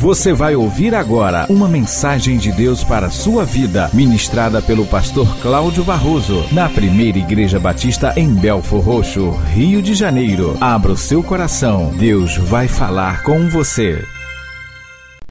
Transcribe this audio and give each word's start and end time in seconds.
Você 0.00 0.32
vai 0.32 0.56
ouvir 0.56 0.94
agora 0.94 1.44
uma 1.50 1.68
mensagem 1.68 2.38
de 2.38 2.50
Deus 2.50 2.82
para 2.82 3.08
a 3.08 3.10
sua 3.10 3.44
vida, 3.44 3.90
ministrada 3.92 4.62
pelo 4.62 4.86
pastor 4.86 5.28
Cláudio 5.42 5.84
Barroso, 5.84 6.42
na 6.54 6.70
primeira 6.70 7.18
Igreja 7.18 7.60
Batista 7.60 8.14
em 8.16 8.34
Belfor 8.34 8.80
Roxo, 8.80 9.28
Rio 9.52 9.82
de 9.82 9.92
Janeiro. 9.92 10.56
Abra 10.58 10.92
o 10.92 10.96
seu 10.96 11.22
coração, 11.22 11.94
Deus 11.98 12.34
vai 12.38 12.66
falar 12.66 13.22
com 13.24 13.46
você. 13.50 14.02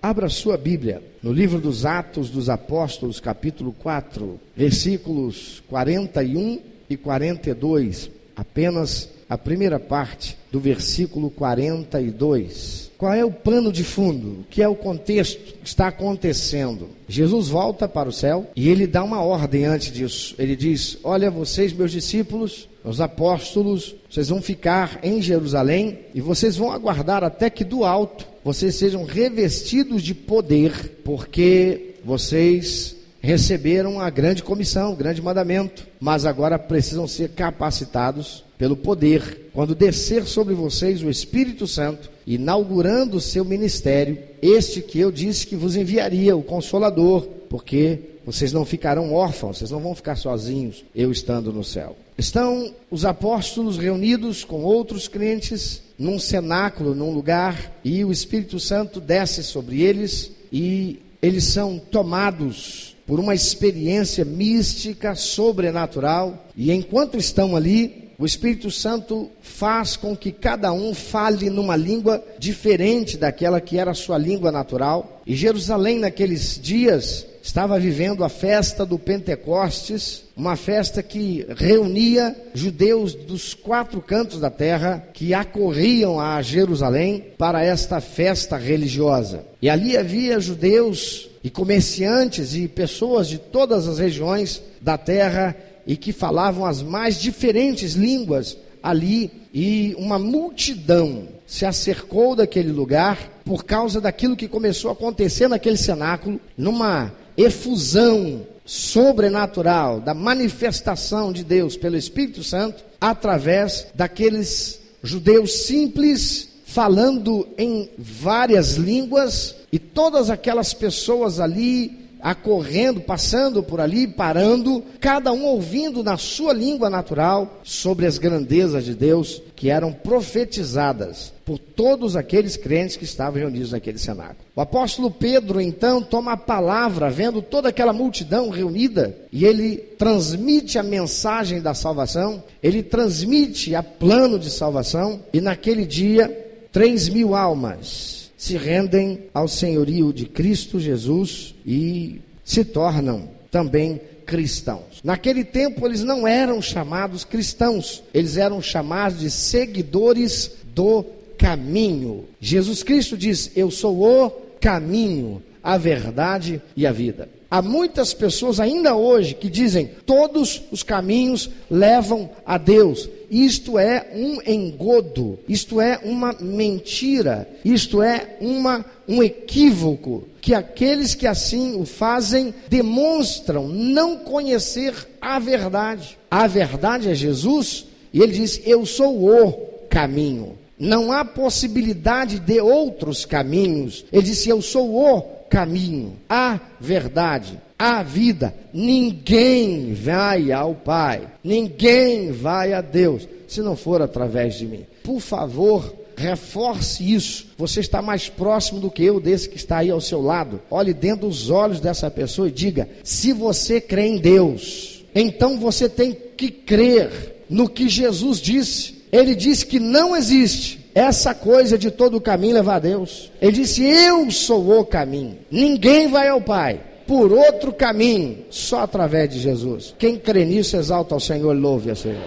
Abra 0.03 0.29
sua 0.29 0.55
Bíblia 0.55 1.01
no 1.23 1.33
livro 1.33 1.59
dos 1.59 1.83
Atos 1.83 2.29
dos 2.29 2.47
Apóstolos, 2.47 3.19
capítulo 3.19 3.73
4, 3.73 4.39
versículos 4.55 5.63
41 5.67 6.59
e 6.87 6.95
42. 6.95 8.11
Apenas 8.35 9.09
a 9.29 9.37
primeira 9.37 9.79
parte 9.79 10.35
do 10.51 10.59
versículo 10.59 11.29
42. 11.29 12.89
Qual 12.97 13.13
é 13.13 13.23
o 13.23 13.31
pano 13.31 13.71
de 13.71 13.83
fundo? 13.83 14.39
O 14.41 14.43
que 14.49 14.61
é 14.61 14.67
o 14.67 14.75
contexto 14.75 15.39
que 15.39 15.67
está 15.67 15.87
acontecendo? 15.87 16.89
Jesus 17.07 17.47
volta 17.47 17.87
para 17.87 18.09
o 18.09 18.13
céu 18.13 18.47
e 18.55 18.67
ele 18.67 18.87
dá 18.87 19.03
uma 19.03 19.21
ordem 19.21 19.65
antes 19.65 19.91
disso. 19.91 20.35
Ele 20.39 20.55
diz: 20.55 20.97
Olha, 21.03 21.29
vocês, 21.29 21.71
meus 21.71 21.91
discípulos, 21.91 22.67
os 22.83 22.99
apóstolos, 22.99 23.95
vocês 24.09 24.29
vão 24.29 24.41
ficar 24.41 24.99
em 25.03 25.21
Jerusalém 25.21 25.99
e 26.13 26.19
vocês 26.19 26.57
vão 26.57 26.71
aguardar 26.71 27.23
até 27.23 27.49
que 27.49 27.63
do 27.63 27.85
alto 27.85 28.27
vocês 28.43 28.75
sejam 28.75 29.05
revestidos 29.05 30.01
de 30.01 30.15
poder, 30.15 31.01
porque 31.03 31.95
vocês 32.03 32.95
receberam 33.21 33.99
a 33.99 34.09
grande 34.09 34.41
comissão, 34.41 34.93
o 34.93 34.95
grande 34.95 35.21
mandamento, 35.21 35.85
mas 35.99 36.25
agora 36.25 36.57
precisam 36.57 37.07
ser 37.07 37.29
capacitados 37.29 38.43
pelo 38.59 38.75
poder, 38.75 39.49
quando 39.53 39.73
descer 39.73 40.25
sobre 40.25 40.53
vocês 40.53 41.01
o 41.01 41.09
Espírito 41.09 41.65
Santo, 41.65 42.11
inaugurando 42.27 43.15
o 43.15 43.21
seu 43.21 43.45
ministério, 43.45 44.19
este 44.41 44.81
que 44.81 44.99
eu 44.99 45.13
disse 45.13 45.47
que 45.47 45.55
vos 45.55 45.77
enviaria, 45.77 46.35
o 46.35 46.43
Consolador, 46.43 47.21
porque 47.49 47.99
vocês 48.25 48.51
não 48.51 48.65
ficarão 48.65 49.13
órfãos, 49.13 49.57
vocês 49.57 49.71
não 49.71 49.79
vão 49.79 49.95
ficar 49.95 50.17
sozinhos, 50.17 50.83
eu 50.93 51.09
estando 51.09 51.53
no 51.53 51.63
céu. 51.63 51.95
Estão 52.17 52.73
os 52.91 53.05
apóstolos 53.05 53.77
reunidos 53.77 54.43
com 54.43 54.61
outros 54.61 55.07
crentes 55.07 55.81
num 55.97 56.19
cenáculo, 56.19 56.93
num 56.93 57.11
lugar, 57.11 57.79
e 57.81 58.03
o 58.03 58.11
Espírito 58.11 58.59
Santo 58.59 58.99
desce 58.99 59.41
sobre 59.41 59.81
eles 59.83 60.31
e 60.51 60.99
eles 61.21 61.45
são 61.45 61.79
tomados 61.79 62.97
por 63.07 63.21
uma 63.21 63.33
experiência 63.33 64.25
mística, 64.25 65.15
sobrenatural, 65.15 66.45
e 66.57 66.73
enquanto 66.73 67.17
estão 67.17 67.55
ali, 67.55 68.08
o 68.19 68.25
Espírito 68.25 68.69
Santo 68.69 69.29
faz 69.41 69.95
com 69.95 70.13
que 70.13 70.33
cada 70.33 70.73
um 70.73 70.93
fale 70.93 71.49
numa 71.49 71.77
língua 71.77 72.21
diferente 72.37 73.17
daquela 73.17 73.61
que 73.61 73.77
era 73.77 73.91
a 73.91 73.95
sua 73.95 74.17
língua 74.17 74.51
natural. 74.51 75.21
E 75.25 75.33
Jerusalém, 75.33 75.99
naqueles 75.99 76.59
dias, 76.61 77.25
estava 77.41 77.79
vivendo 77.79 78.21
a 78.25 78.27
festa 78.27 78.85
do 78.85 78.99
Pentecostes, 78.99 80.25
uma 80.35 80.57
festa 80.57 81.01
que 81.01 81.47
reunia 81.55 82.35
judeus 82.53 83.13
dos 83.13 83.53
quatro 83.53 84.01
cantos 84.01 84.41
da 84.41 84.49
terra 84.49 85.01
que 85.13 85.33
acorriam 85.33 86.19
a 86.19 86.41
Jerusalém 86.41 87.27
para 87.37 87.63
esta 87.63 88.01
festa 88.01 88.57
religiosa. 88.57 89.45
E 89.61 89.69
ali 89.69 89.95
havia 89.95 90.41
judeus 90.41 91.29
e 91.41 91.49
comerciantes 91.49 92.53
e 92.53 92.67
pessoas 92.67 93.29
de 93.29 93.37
todas 93.37 93.87
as 93.87 93.97
regiões 93.97 94.61
da 94.81 94.97
terra 94.97 95.55
e 95.89 95.97
que 95.97 96.13
falavam 96.13 96.67
as 96.67 96.83
mais 96.83 97.19
diferentes 97.19 97.93
línguas 97.93 98.55
ali, 98.81 99.31
e 99.51 99.95
uma 99.97 100.19
multidão 100.19 101.27
se 101.47 101.65
acercou 101.65 102.35
daquele 102.35 102.71
lugar 102.71 103.41
por 103.43 103.65
causa 103.65 103.99
daquilo 103.99 104.35
que 104.35 104.47
começou 104.47 104.91
a 104.91 104.93
acontecer 104.93 105.47
naquele 105.47 105.77
cenáculo, 105.77 106.39
numa 106.55 107.11
efusão 107.35 108.45
sobrenatural 108.63 109.99
da 109.99 110.13
manifestação 110.13 111.33
de 111.33 111.43
Deus 111.43 111.75
pelo 111.75 111.97
Espírito 111.97 112.43
Santo 112.43 112.83
através 113.01 113.87
daqueles 113.95 114.79
judeus 115.01 115.63
simples 115.63 116.49
falando 116.65 117.47
em 117.57 117.89
várias 117.97 118.75
línguas 118.75 119.55
e 119.71 119.79
todas 119.79 120.29
aquelas 120.29 120.71
pessoas 120.71 121.39
ali 121.39 121.98
acorrendo, 122.21 123.01
passando 123.01 123.63
por 123.63 123.79
ali, 123.79 124.07
parando, 124.07 124.83
cada 124.99 125.31
um 125.31 125.45
ouvindo 125.45 126.03
na 126.03 126.17
sua 126.17 126.53
língua 126.53 126.89
natural 126.89 127.61
sobre 127.63 128.05
as 128.05 128.17
grandezas 128.17 128.85
de 128.85 128.93
Deus 128.93 129.41
que 129.55 129.69
eram 129.69 129.91
profetizadas 129.91 131.33
por 131.45 131.57
todos 131.57 132.15
aqueles 132.15 132.55
crentes 132.55 132.95
que 132.95 133.03
estavam 133.03 133.39
reunidos 133.39 133.71
naquele 133.71 133.97
cenáculo. 133.97 134.37
O 134.55 134.61
apóstolo 134.61 135.09
Pedro 135.09 135.59
então 135.59 136.01
toma 136.01 136.33
a 136.33 136.37
palavra, 136.37 137.09
vendo 137.09 137.41
toda 137.41 137.69
aquela 137.69 137.91
multidão 137.91 138.49
reunida, 138.49 139.17
e 139.31 139.45
ele 139.45 139.77
transmite 139.77 140.77
a 140.77 140.83
mensagem 140.83 141.61
da 141.61 141.73
salvação, 141.73 142.43
ele 142.61 142.83
transmite 142.83 143.73
a 143.73 143.81
plano 143.81 144.37
de 144.37 144.49
salvação, 144.49 145.21
e 145.33 145.41
naquele 145.41 145.85
dia, 145.85 146.67
três 146.71 147.09
mil 147.09 147.35
almas 147.35 148.18
se 148.39 148.55
rendem 148.55 149.25
ao 149.33 149.49
senhorio 149.49 150.13
de 150.13 150.25
Cristo 150.25 150.79
Jesus 150.79 151.53
e 151.65 152.21
se 152.41 152.63
tornam 152.63 153.29
também 153.51 153.99
cristãos. 154.25 155.01
Naquele 155.03 155.43
tempo 155.43 155.85
eles 155.85 156.05
não 156.05 156.25
eram 156.25 156.61
chamados 156.61 157.25
cristãos, 157.25 158.01
eles 158.13 158.37
eram 158.37 158.61
chamados 158.61 159.19
de 159.19 159.29
seguidores 159.29 160.51
do 160.73 161.03
caminho. 161.37 162.23
Jesus 162.39 162.81
Cristo 162.81 163.17
diz: 163.17 163.51
Eu 163.57 163.69
sou 163.69 164.01
o 164.01 164.29
caminho, 164.61 165.43
a 165.61 165.77
verdade 165.77 166.61
e 166.77 166.87
a 166.87 166.93
vida. 166.93 167.27
Há 167.51 167.61
muitas 167.61 168.13
pessoas 168.13 168.57
ainda 168.61 168.95
hoje 168.95 169.33
que 169.33 169.49
dizem 169.49 169.89
todos 170.05 170.61
os 170.71 170.81
caminhos 170.81 171.49
levam 171.69 172.29
a 172.45 172.57
Deus. 172.57 173.09
Isto 173.29 173.77
é 173.77 174.07
um 174.13 174.39
engodo, 174.45 175.39
isto 175.47 175.79
é 175.79 175.99
uma 176.03 176.33
mentira, 176.39 177.47
isto 177.63 178.01
é 178.01 178.37
uma, 178.41 178.83
um 179.07 179.21
equívoco 179.21 180.27
que 180.41 180.53
aqueles 180.53 181.13
que 181.13 181.27
assim 181.27 181.79
o 181.79 181.85
fazem 181.85 182.53
demonstram 182.67 183.67
não 183.67 184.17
conhecer 184.17 184.93
a 185.21 185.37
verdade. 185.37 186.17
A 186.31 186.47
verdade 186.47 187.09
é 187.09 187.13
Jesus 187.13 187.85
e 188.13 188.21
ele 188.21 188.33
diz: 188.33 188.61
Eu 188.65 188.85
sou 188.85 189.29
o 189.29 189.51
caminho. 189.89 190.57
Não 190.77 191.11
há 191.11 191.25
possibilidade 191.25 192.39
de 192.39 192.61
outros 192.61 193.25
caminhos. 193.25 194.05
Ele 194.11 194.23
disse: 194.23 194.49
Eu 194.49 194.61
sou 194.61 194.89
o 194.95 195.38
caminho, 195.49 196.13
a 196.29 196.59
verdade, 196.79 197.59
a 197.77 198.03
vida. 198.03 198.53
Ninguém 198.73 199.93
vai 199.93 200.51
ao 200.51 200.75
Pai, 200.75 201.27
ninguém 201.43 202.31
vai 202.31 202.73
a 202.73 202.81
Deus, 202.81 203.27
se 203.47 203.61
não 203.61 203.75
for 203.75 204.01
através 204.01 204.55
de 204.55 204.65
mim. 204.65 204.85
Por 205.03 205.19
favor, 205.19 205.95
reforce 206.15 207.13
isso. 207.13 207.47
Você 207.57 207.79
está 207.79 208.01
mais 208.01 208.29
próximo 208.29 208.79
do 208.79 208.91
que 208.91 209.03
eu 209.03 209.19
desse 209.19 209.49
que 209.49 209.55
está 209.55 209.77
aí 209.77 209.89
ao 209.89 210.01
seu 210.01 210.21
lado. 210.21 210.61
Olhe 210.69 210.93
dentro 210.93 211.27
dos 211.27 211.49
olhos 211.49 211.79
dessa 211.79 212.11
pessoa 212.11 212.49
e 212.49 212.51
diga: 212.51 212.87
se 213.03 213.31
você 213.31 213.79
crê 213.79 214.07
em 214.07 214.17
Deus, 214.17 215.05
então 215.15 215.57
você 215.57 215.87
tem 215.87 216.15
que 216.35 216.51
crer 216.51 217.45
no 217.49 217.67
que 217.67 217.87
Jesus 217.89 218.39
disse. 218.39 218.99
Ele 219.11 219.33
disse 219.33 219.65
que 219.65 219.79
não 219.79 220.15
existe 220.15 220.79
essa 220.99 221.33
coisa 221.33 221.77
de 221.77 221.89
todo 221.89 222.17
o 222.17 222.21
caminho 222.21 222.55
levar 222.55 222.75
a 222.75 222.79
Deus. 222.79 223.31
Ele 223.41 223.53
disse: 223.53 223.83
Eu 223.83 224.29
sou 224.29 224.79
o 224.79 224.85
caminho. 224.85 225.37
Ninguém 225.49 226.09
vai 226.09 226.27
ao 226.27 226.41
Pai 226.41 226.81
por 227.07 227.31
outro 227.31 227.71
caminho, 227.71 228.45
só 228.51 228.81
através 228.81 229.29
de 229.29 229.39
Jesus. 229.39 229.95
Quem 229.97 230.17
crê 230.17 230.45
nisso, 230.45 230.75
exalta 230.75 231.15
ao 231.15 231.19
Senhor, 231.19 231.55
louve 231.55 231.89
a 231.89 231.95
Senhor. 231.95 232.21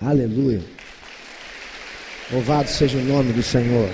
Aleluia. 0.00 0.62
Louvado 2.32 2.68
seja 2.68 2.96
o 2.96 3.04
nome 3.04 3.32
do 3.34 3.42
Senhor. 3.42 3.90